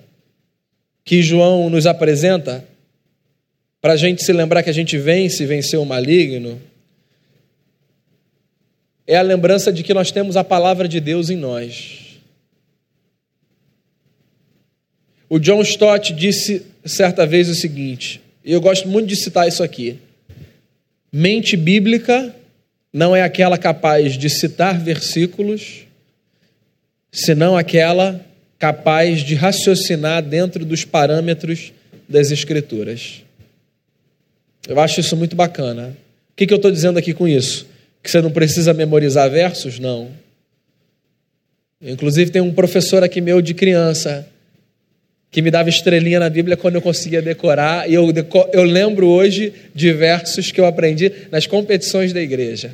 que 1.04 1.22
João 1.22 1.70
nos 1.70 1.86
apresenta 1.86 2.64
para 3.82 3.94
a 3.94 3.98
gente 3.98 4.24
se 4.24 4.32
lembrar 4.32 4.62
que 4.62 4.70
a 4.70 4.74
gente 4.74 4.98
vence 4.98 5.44
e 5.44 5.48
venceu 5.48 5.82
o 5.82 5.86
maligno 5.86 6.62
é 9.08 9.18
a 9.18 9.22
lembrança 9.22 9.74
de 9.74 9.84
que 9.84 9.94
nós 9.94 10.12
temos 10.12 10.38
a 10.38 10.44
palavra 10.44 10.88
de 10.88 11.00
Deus 11.00 11.30
em 11.30 11.36
nós. 11.36 12.22
O 15.28 15.40
John 15.40 15.62
Stott 15.62 16.14
disse 16.14 16.66
certa 16.86 17.26
vez 17.26 17.50
o 17.50 17.56
seguinte, 17.56 18.22
e 18.44 18.54
eu 18.54 18.62
gosto 18.62 18.88
muito 18.88 19.08
de 19.08 19.16
citar 19.16 19.48
isso 19.48 19.64
aqui: 19.64 20.00
mente 21.12 21.58
bíblica 21.58 22.34
não 22.94 23.16
é 23.16 23.22
aquela 23.22 23.58
capaz 23.58 24.18
de 24.18 24.30
citar 24.30 24.80
versículos, 24.80 25.88
senão 27.12 27.58
aquela 27.58 28.24
capaz 28.60 29.24
de 29.24 29.34
raciocinar 29.34 30.22
dentro 30.22 30.64
dos 30.64 30.86
parâmetros 30.86 31.74
das 32.08 32.30
Escrituras. 32.32 33.24
Eu 34.68 34.80
acho 34.80 35.00
isso 35.00 35.16
muito 35.16 35.36
bacana. 35.36 35.96
O 36.32 36.36
que, 36.36 36.48
que 36.48 36.54
eu 36.54 36.58
estou 36.58 36.72
dizendo 36.72 36.98
aqui 36.98 37.14
com 37.14 37.28
isso? 37.28 37.68
Que 38.02 38.10
você 38.10 38.22
não 38.22 38.32
precisa 38.32 38.74
memorizar 38.74 39.30
versos? 39.30 39.80
Não. 39.80 40.10
Inclusive, 41.82 42.32
tem 42.32 42.42
um 42.42 42.54
professor 42.54 43.04
aqui 43.04 43.22
meu 43.22 43.42
de 43.42 43.54
criança 43.54 44.28
que 45.32 45.42
me 45.42 45.50
dava 45.50 45.70
estrelinha 45.70 46.20
na 46.20 46.30
Bíblia 46.30 46.58
quando 46.58 46.76
eu 46.76 46.82
conseguia 46.82 47.22
decorar, 47.22 47.90
e 47.90 47.94
eu, 47.94 48.06
eu 48.52 48.64
lembro 48.64 49.08
hoje 49.08 49.54
de 49.74 49.94
versos 49.94 50.52
que 50.52 50.60
eu 50.60 50.66
aprendi 50.66 51.10
nas 51.32 51.48
competições 51.48 52.12
da 52.12 52.22
igreja. 52.22 52.72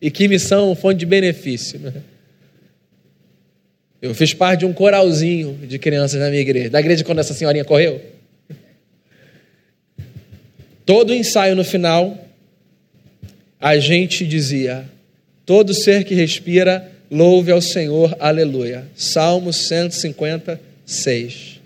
E 0.00 0.10
que 0.10 0.28
me 0.28 0.38
são 0.38 0.74
fonte 0.76 0.98
de 0.98 1.06
benefício. 1.06 1.80
Né? 1.80 1.92
Eu 4.00 4.14
fiz 4.14 4.32
parte 4.32 4.60
de 4.60 4.66
um 4.66 4.72
coralzinho 4.72 5.58
de 5.66 5.78
crianças 5.78 6.20
na 6.20 6.28
minha 6.28 6.40
igreja. 6.40 6.70
Da 6.70 6.80
igreja 6.80 7.04
quando 7.04 7.18
essa 7.18 7.34
senhorinha 7.34 7.64
correu. 7.64 8.00
Todo 10.92 11.14
ensaio 11.14 11.56
no 11.56 11.64
final 11.64 12.28
a 13.58 13.78
gente 13.78 14.26
dizia: 14.26 14.84
todo 15.46 15.72
ser 15.72 16.04
que 16.04 16.14
respira, 16.14 16.92
louve 17.10 17.50
ao 17.50 17.62
Senhor, 17.62 18.14
aleluia. 18.20 18.84
Salmo 18.94 19.54
156. 19.54 21.62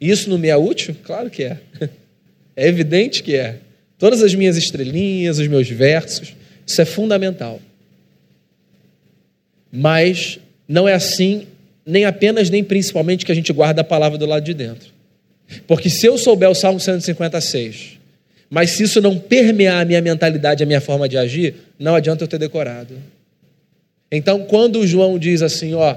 Isso 0.00 0.30
não 0.30 0.38
me 0.38 0.48
é 0.48 0.56
útil? 0.56 0.96
Claro 1.04 1.28
que 1.28 1.44
é. 1.44 1.58
É 2.56 2.66
evidente 2.66 3.22
que 3.22 3.36
é. 3.36 3.56
Todas 3.98 4.22
as 4.22 4.34
minhas 4.34 4.56
estrelinhas, 4.56 5.38
os 5.38 5.48
meus 5.48 5.68
versos, 5.68 6.34
isso 6.66 6.80
é 6.80 6.86
fundamental. 6.86 7.60
Mas 9.70 10.38
não 10.66 10.88
é 10.88 10.94
assim 10.94 11.46
nem 11.84 12.06
apenas, 12.06 12.48
nem 12.48 12.64
principalmente 12.64 13.26
que 13.26 13.32
a 13.32 13.34
gente 13.34 13.52
guarda 13.52 13.82
a 13.82 13.84
palavra 13.84 14.16
do 14.16 14.24
lado 14.24 14.44
de 14.44 14.54
dentro. 14.54 14.88
Porque 15.66 15.90
se 15.90 16.06
eu 16.06 16.16
souber 16.16 16.48
o 16.48 16.54
Salmo 16.54 16.80
156, 16.80 18.00
mas 18.54 18.72
se 18.72 18.82
isso 18.82 19.00
não 19.00 19.18
permear 19.18 19.80
a 19.80 19.84
minha 19.86 20.02
mentalidade, 20.02 20.62
a 20.62 20.66
minha 20.66 20.80
forma 20.82 21.08
de 21.08 21.16
agir, 21.16 21.54
não 21.78 21.94
adianta 21.94 22.24
eu 22.24 22.28
ter 22.28 22.36
decorado. 22.36 22.96
Então, 24.10 24.40
quando 24.40 24.80
o 24.80 24.86
João 24.86 25.18
diz 25.18 25.40
assim, 25.40 25.72
ó, 25.72 25.96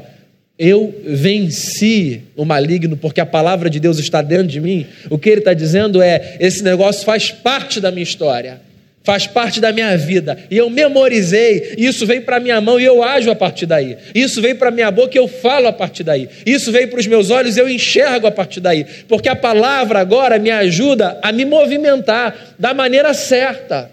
eu 0.58 0.96
venci 1.06 2.22
o 2.34 2.46
maligno 2.46 2.96
porque 2.96 3.20
a 3.20 3.26
palavra 3.26 3.70
de 3.70 3.78
Deus 3.78 4.00
está 4.00 4.22
dentro 4.22 4.48
de 4.48 4.62
mim, 4.62 4.86
o 5.10 5.20
que 5.20 5.30
ele 5.30 5.42
está 5.42 5.54
dizendo 5.54 6.02
é: 6.02 6.38
esse 6.40 6.64
negócio 6.64 7.04
faz 7.04 7.30
parte 7.30 7.82
da 7.82 7.92
minha 7.92 8.04
história 8.04 8.62
faz 9.06 9.28
parte 9.28 9.62
da 9.62 9.72
minha 9.72 9.96
vida. 9.96 10.38
E 10.50 10.58
eu 10.58 10.68
memorizei, 10.70 11.76
e 11.78 11.86
isso 11.86 12.06
veio 12.08 12.24
para 12.24 12.40
minha 12.40 12.60
mão 12.60 12.80
e 12.80 12.84
eu 12.84 13.04
ajo 13.04 13.30
a 13.30 13.36
partir 13.36 13.68
daí. 13.68 13.96
Isso 14.16 14.42
veio 14.42 14.56
para 14.58 14.72
minha 14.72 14.90
boca 14.90 15.16
e 15.16 15.20
eu 15.20 15.28
falo 15.28 15.68
a 15.68 15.72
partir 15.72 16.04
daí. 16.04 16.28
Isso 16.44 16.72
veio 16.72 16.90
para 16.90 17.00
os 17.00 17.06
meus 17.06 17.30
olhos 17.30 17.56
e 17.56 17.60
eu 17.60 17.70
enxergo 17.70 18.26
a 18.26 18.32
partir 18.32 18.60
daí. 18.60 18.84
Porque 19.08 19.30
a 19.30 19.36
palavra 19.36 20.00
agora 20.00 20.40
me 20.40 20.50
ajuda 20.50 21.20
a 21.22 21.32
me 21.32 21.46
movimentar 21.46 22.56
da 22.58 22.74
maneira 22.74 23.14
certa. 23.14 23.92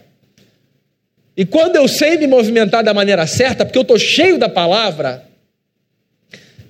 E 1.37 1.44
quando 1.44 1.77
eu 1.77 1.87
sei 1.87 2.16
me 2.16 2.27
movimentar 2.27 2.83
da 2.83 2.94
maneira 2.94 3.27
certa, 3.27 3.66
porque 3.66 3.79
eu 3.79 3.83
estou 3.83 3.98
cheio 3.98 4.38
da 4.38 4.48
palavra, 4.48 5.22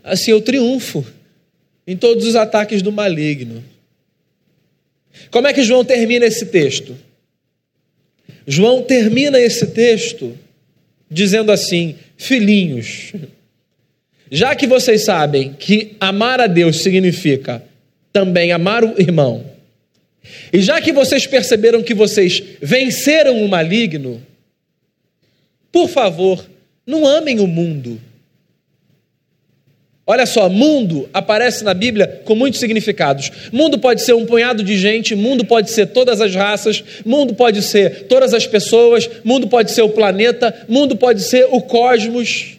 assim 0.02 0.32
eu 0.32 0.40
triunfo 0.40 1.06
em 1.86 1.96
todos 1.96 2.26
os 2.26 2.34
ataques 2.34 2.82
do 2.82 2.90
maligno. 2.90 3.62
Como 5.30 5.46
é 5.46 5.52
que 5.52 5.62
João 5.62 5.84
termina 5.84 6.26
esse 6.26 6.46
texto? 6.46 6.96
João 8.46 8.82
termina 8.82 9.38
esse 9.38 9.66
texto 9.68 10.36
dizendo 11.10 11.52
assim: 11.52 11.96
Filhinhos, 12.16 13.12
já 14.30 14.54
que 14.54 14.66
vocês 14.66 15.04
sabem 15.04 15.54
que 15.58 15.96
amar 16.00 16.40
a 16.40 16.46
Deus 16.46 16.82
significa 16.82 17.62
também 18.12 18.52
amar 18.52 18.84
o 18.84 19.00
irmão, 19.00 19.44
e 20.52 20.60
já 20.60 20.80
que 20.80 20.92
vocês 20.92 21.26
perceberam 21.26 21.82
que 21.82 21.94
vocês 21.94 22.42
venceram 22.60 23.44
o 23.44 23.48
maligno, 23.48 24.22
por 25.70 25.88
favor, 25.88 26.44
não 26.86 27.06
amem 27.06 27.40
o 27.40 27.46
mundo 27.46 28.00
Olha 30.04 30.26
só, 30.26 30.48
mundo 30.48 31.08
aparece 31.14 31.62
na 31.62 31.72
Bíblia 31.72 32.22
com 32.24 32.34
muitos 32.34 32.58
significados. 32.58 33.30
Mundo 33.52 33.78
pode 33.78 34.02
ser 34.02 34.14
um 34.14 34.26
punhado 34.26 34.64
de 34.64 34.76
gente, 34.76 35.14
mundo 35.14 35.44
pode 35.44 35.70
ser 35.70 35.86
todas 35.86 36.20
as 36.20 36.34
raças, 36.34 36.82
mundo 37.06 37.34
pode 37.34 37.62
ser 37.62 38.06
todas 38.08 38.34
as 38.34 38.44
pessoas, 38.44 39.08
mundo 39.22 39.46
pode 39.46 39.70
ser 39.70 39.82
o 39.82 39.90
planeta, 39.90 40.66
mundo 40.68 40.96
pode 40.96 41.22
ser 41.22 41.46
o 41.50 41.60
cosmos. 41.60 42.58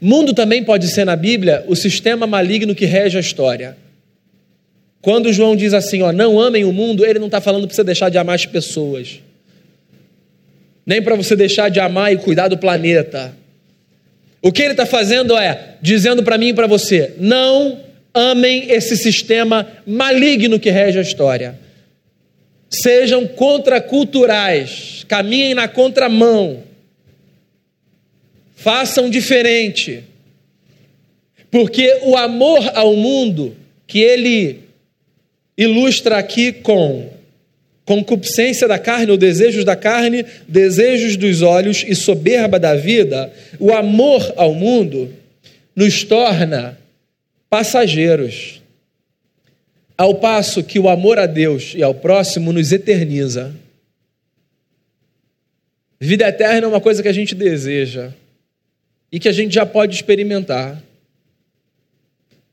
Mundo 0.00 0.34
também 0.34 0.64
pode 0.64 0.88
ser 0.88 1.04
na 1.04 1.14
Bíblia 1.14 1.64
o 1.68 1.76
sistema 1.76 2.26
maligno 2.26 2.74
que 2.74 2.84
rege 2.84 3.16
a 3.16 3.20
história. 3.20 3.76
Quando 5.00 5.32
João 5.32 5.54
diz 5.54 5.72
assim, 5.72 6.02
ó, 6.02 6.12
não 6.12 6.40
amem 6.40 6.64
o 6.64 6.72
mundo, 6.72 7.06
ele 7.06 7.20
não 7.20 7.26
está 7.26 7.40
falando 7.40 7.68
para 7.68 7.76
você 7.76 7.84
deixar 7.84 8.08
de 8.08 8.18
amar 8.18 8.34
as 8.34 8.44
pessoas, 8.44 9.20
nem 10.84 11.00
para 11.00 11.14
você 11.14 11.36
deixar 11.36 11.68
de 11.68 11.78
amar 11.78 12.12
e 12.12 12.16
cuidar 12.16 12.48
do 12.48 12.58
planeta 12.58 13.43
o 14.44 14.52
que 14.52 14.60
ele 14.60 14.72
está 14.72 14.84
fazendo 14.84 15.34
é 15.38 15.76
dizendo 15.80 16.22
para 16.22 16.36
mim 16.36 16.48
e 16.48 16.54
para 16.54 16.66
você: 16.66 17.14
não 17.16 17.80
amem 18.12 18.70
esse 18.70 18.94
sistema 18.94 19.66
maligno 19.86 20.60
que 20.60 20.70
rege 20.70 20.98
a 20.98 21.02
história. 21.02 21.58
Sejam 22.68 23.26
contraculturais, 23.26 25.06
caminhem 25.08 25.54
na 25.54 25.66
contramão, 25.66 26.62
façam 28.54 29.08
diferente, 29.08 30.04
porque 31.50 32.00
o 32.02 32.14
amor 32.14 32.70
ao 32.74 32.94
mundo 32.94 33.56
que 33.86 34.00
ele 34.00 34.64
ilustra 35.56 36.18
aqui 36.18 36.52
com 36.52 37.13
concupiscência 37.84 38.66
da 38.66 38.78
carne 38.78 39.10
ou 39.10 39.16
desejos 39.16 39.64
da 39.64 39.76
carne, 39.76 40.24
desejos 40.48 41.16
dos 41.16 41.42
olhos 41.42 41.84
e 41.86 41.94
soberba 41.94 42.58
da 42.58 42.74
vida, 42.74 43.32
o 43.58 43.72
amor 43.72 44.32
ao 44.36 44.54
mundo 44.54 45.12
nos 45.76 46.02
torna 46.02 46.78
passageiros. 47.50 48.62
Ao 49.96 50.14
passo 50.16 50.64
que 50.64 50.78
o 50.78 50.88
amor 50.88 51.18
a 51.18 51.26
Deus 51.26 51.72
e 51.76 51.82
ao 51.82 51.94
próximo 51.94 52.52
nos 52.52 52.72
eterniza. 52.72 53.54
Vida 56.00 56.26
eterna 56.26 56.66
é 56.66 56.68
uma 56.68 56.80
coisa 56.80 57.02
que 57.02 57.08
a 57.08 57.12
gente 57.12 57.34
deseja 57.34 58.10
e 59.12 59.20
que 59.20 59.28
a 59.28 59.32
gente 59.32 59.54
já 59.54 59.64
pode 59.64 59.94
experimentar. 59.94 60.82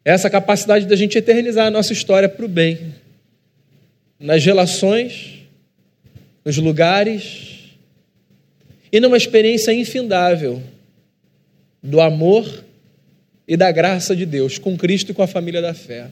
Essa 0.06 0.30
capacidade 0.30 0.86
da 0.86 0.96
gente 0.96 1.18
eternizar 1.18 1.68
a 1.68 1.72
nossa 1.72 1.94
história 1.94 2.30
para 2.30 2.46
o 2.46 2.50
bem 2.50 2.94
nas 4.22 4.46
relações, 4.46 5.40
nos 6.46 6.56
lugares 6.58 7.72
e 8.92 9.00
numa 9.00 9.18
experiência 9.18 9.74
infindável 9.74 10.62
do 11.82 12.00
amor 12.00 12.64
e 13.48 13.58
da 13.58 13.72
graça 13.72 14.16
de 14.16 14.24
Deus 14.24 14.60
com 14.60 14.78
Cristo 14.78 15.12
e 15.12 15.16
com 15.16 15.24
a 15.24 15.28
família 15.28 15.60
da 15.60 15.74
fé. 15.74 16.12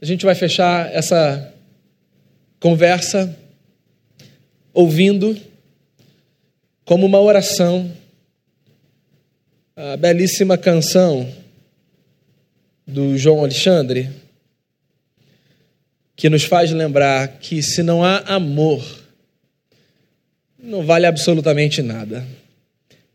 A 0.00 0.04
gente 0.04 0.24
vai 0.24 0.36
fechar 0.36 0.92
essa 0.94 1.52
conversa 2.60 3.36
ouvindo 4.72 5.36
como 6.84 7.06
uma 7.06 7.20
oração 7.20 7.90
a 9.74 9.96
belíssima 9.96 10.56
canção 10.56 11.28
do 12.86 13.16
João 13.18 13.40
Alexandre 13.40 14.21
que 16.22 16.30
nos 16.30 16.44
faz 16.44 16.70
lembrar 16.70 17.26
que 17.40 17.60
se 17.60 17.82
não 17.82 18.04
há 18.04 18.18
amor, 18.28 18.80
não 20.62 20.84
vale 20.84 21.04
absolutamente 21.04 21.82
nada. 21.82 22.24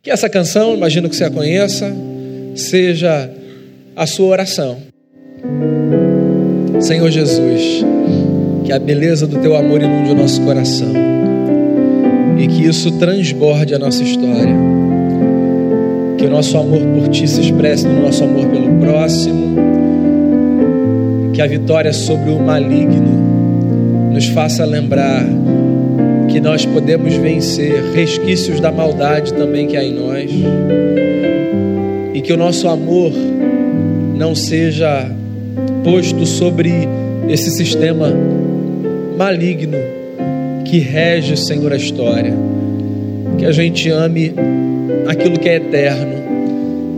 Que 0.04 0.12
essa 0.12 0.28
canção, 0.28 0.76
imagino 0.76 1.08
que 1.08 1.16
você 1.16 1.24
a 1.24 1.32
conheça, 1.32 1.90
seja 2.54 3.32
a 3.96 4.06
sua 4.06 4.28
oração. 4.28 4.82
Senhor 6.82 7.10
Jesus, 7.10 7.86
que 8.66 8.74
a 8.74 8.80
beleza 8.80 9.26
do 9.26 9.40
teu 9.40 9.56
amor 9.56 9.82
inunde 9.82 10.12
o 10.12 10.16
nosso 10.16 10.42
coração 10.42 10.92
e 12.38 12.46
que 12.46 12.66
isso 12.66 12.92
transborde 13.00 13.74
a 13.74 13.80
nossa 13.80 14.04
história. 14.04 14.54
Que 16.18 16.26
o 16.26 16.30
nosso 16.30 16.58
amor 16.58 16.82
por 16.82 17.08
ti 17.08 17.26
se 17.26 17.40
expresse 17.40 17.88
no 17.88 18.02
nosso 18.02 18.26
amor 18.26 18.50
pelo 18.50 18.78
próximo 18.82 19.77
que 21.38 21.42
a 21.44 21.46
vitória 21.46 21.94
sobre 21.94 22.32
o 22.32 22.40
maligno 22.40 24.12
nos 24.12 24.26
faça 24.26 24.66
lembrar 24.66 25.24
que 26.30 26.42
nós 26.42 26.66
podemos 26.66 27.14
vencer 27.14 27.80
resquícios 27.94 28.60
da 28.60 28.72
maldade 28.72 29.32
também 29.36 29.68
que 29.68 29.78
há 29.78 29.84
em 29.84 29.94
nós 29.94 30.32
e 32.12 32.22
que 32.22 32.34
o 32.34 32.38
nosso 32.38 32.68
amor 32.68 33.12
não 34.16 34.34
seja 34.34 35.12
posto 35.84 36.26
sobre 36.26 36.72
esse 37.30 37.52
sistema 37.52 38.12
maligno 39.16 39.78
que 40.66 40.80
rege, 40.80 41.38
Senhor, 41.38 41.72
a 41.72 41.78
história. 41.78 42.34
Que 43.38 43.46
a 43.46 43.52
gente 43.52 43.92
ame 43.92 44.34
aquilo 45.06 45.38
que 45.38 45.48
é 45.48 45.58
eterno 45.58 46.16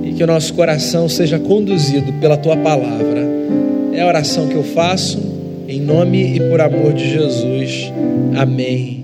e 0.02 0.14
que 0.14 0.24
o 0.24 0.28
nosso 0.28 0.54
coração 0.54 1.10
seja 1.10 1.38
conduzido 1.38 2.14
pela 2.14 2.38
tua 2.38 2.56
palavra 2.56 3.19
é 3.94 4.02
a 4.02 4.08
oração 4.08 4.48
que 4.48 4.56
eu 4.56 4.64
faço 4.64 5.18
em 5.68 5.80
nome 5.80 6.36
e 6.36 6.40
por 6.50 6.62
amor 6.62 6.94
de 6.94 7.10
Jesus. 7.10 7.92
Amém. 8.36 8.99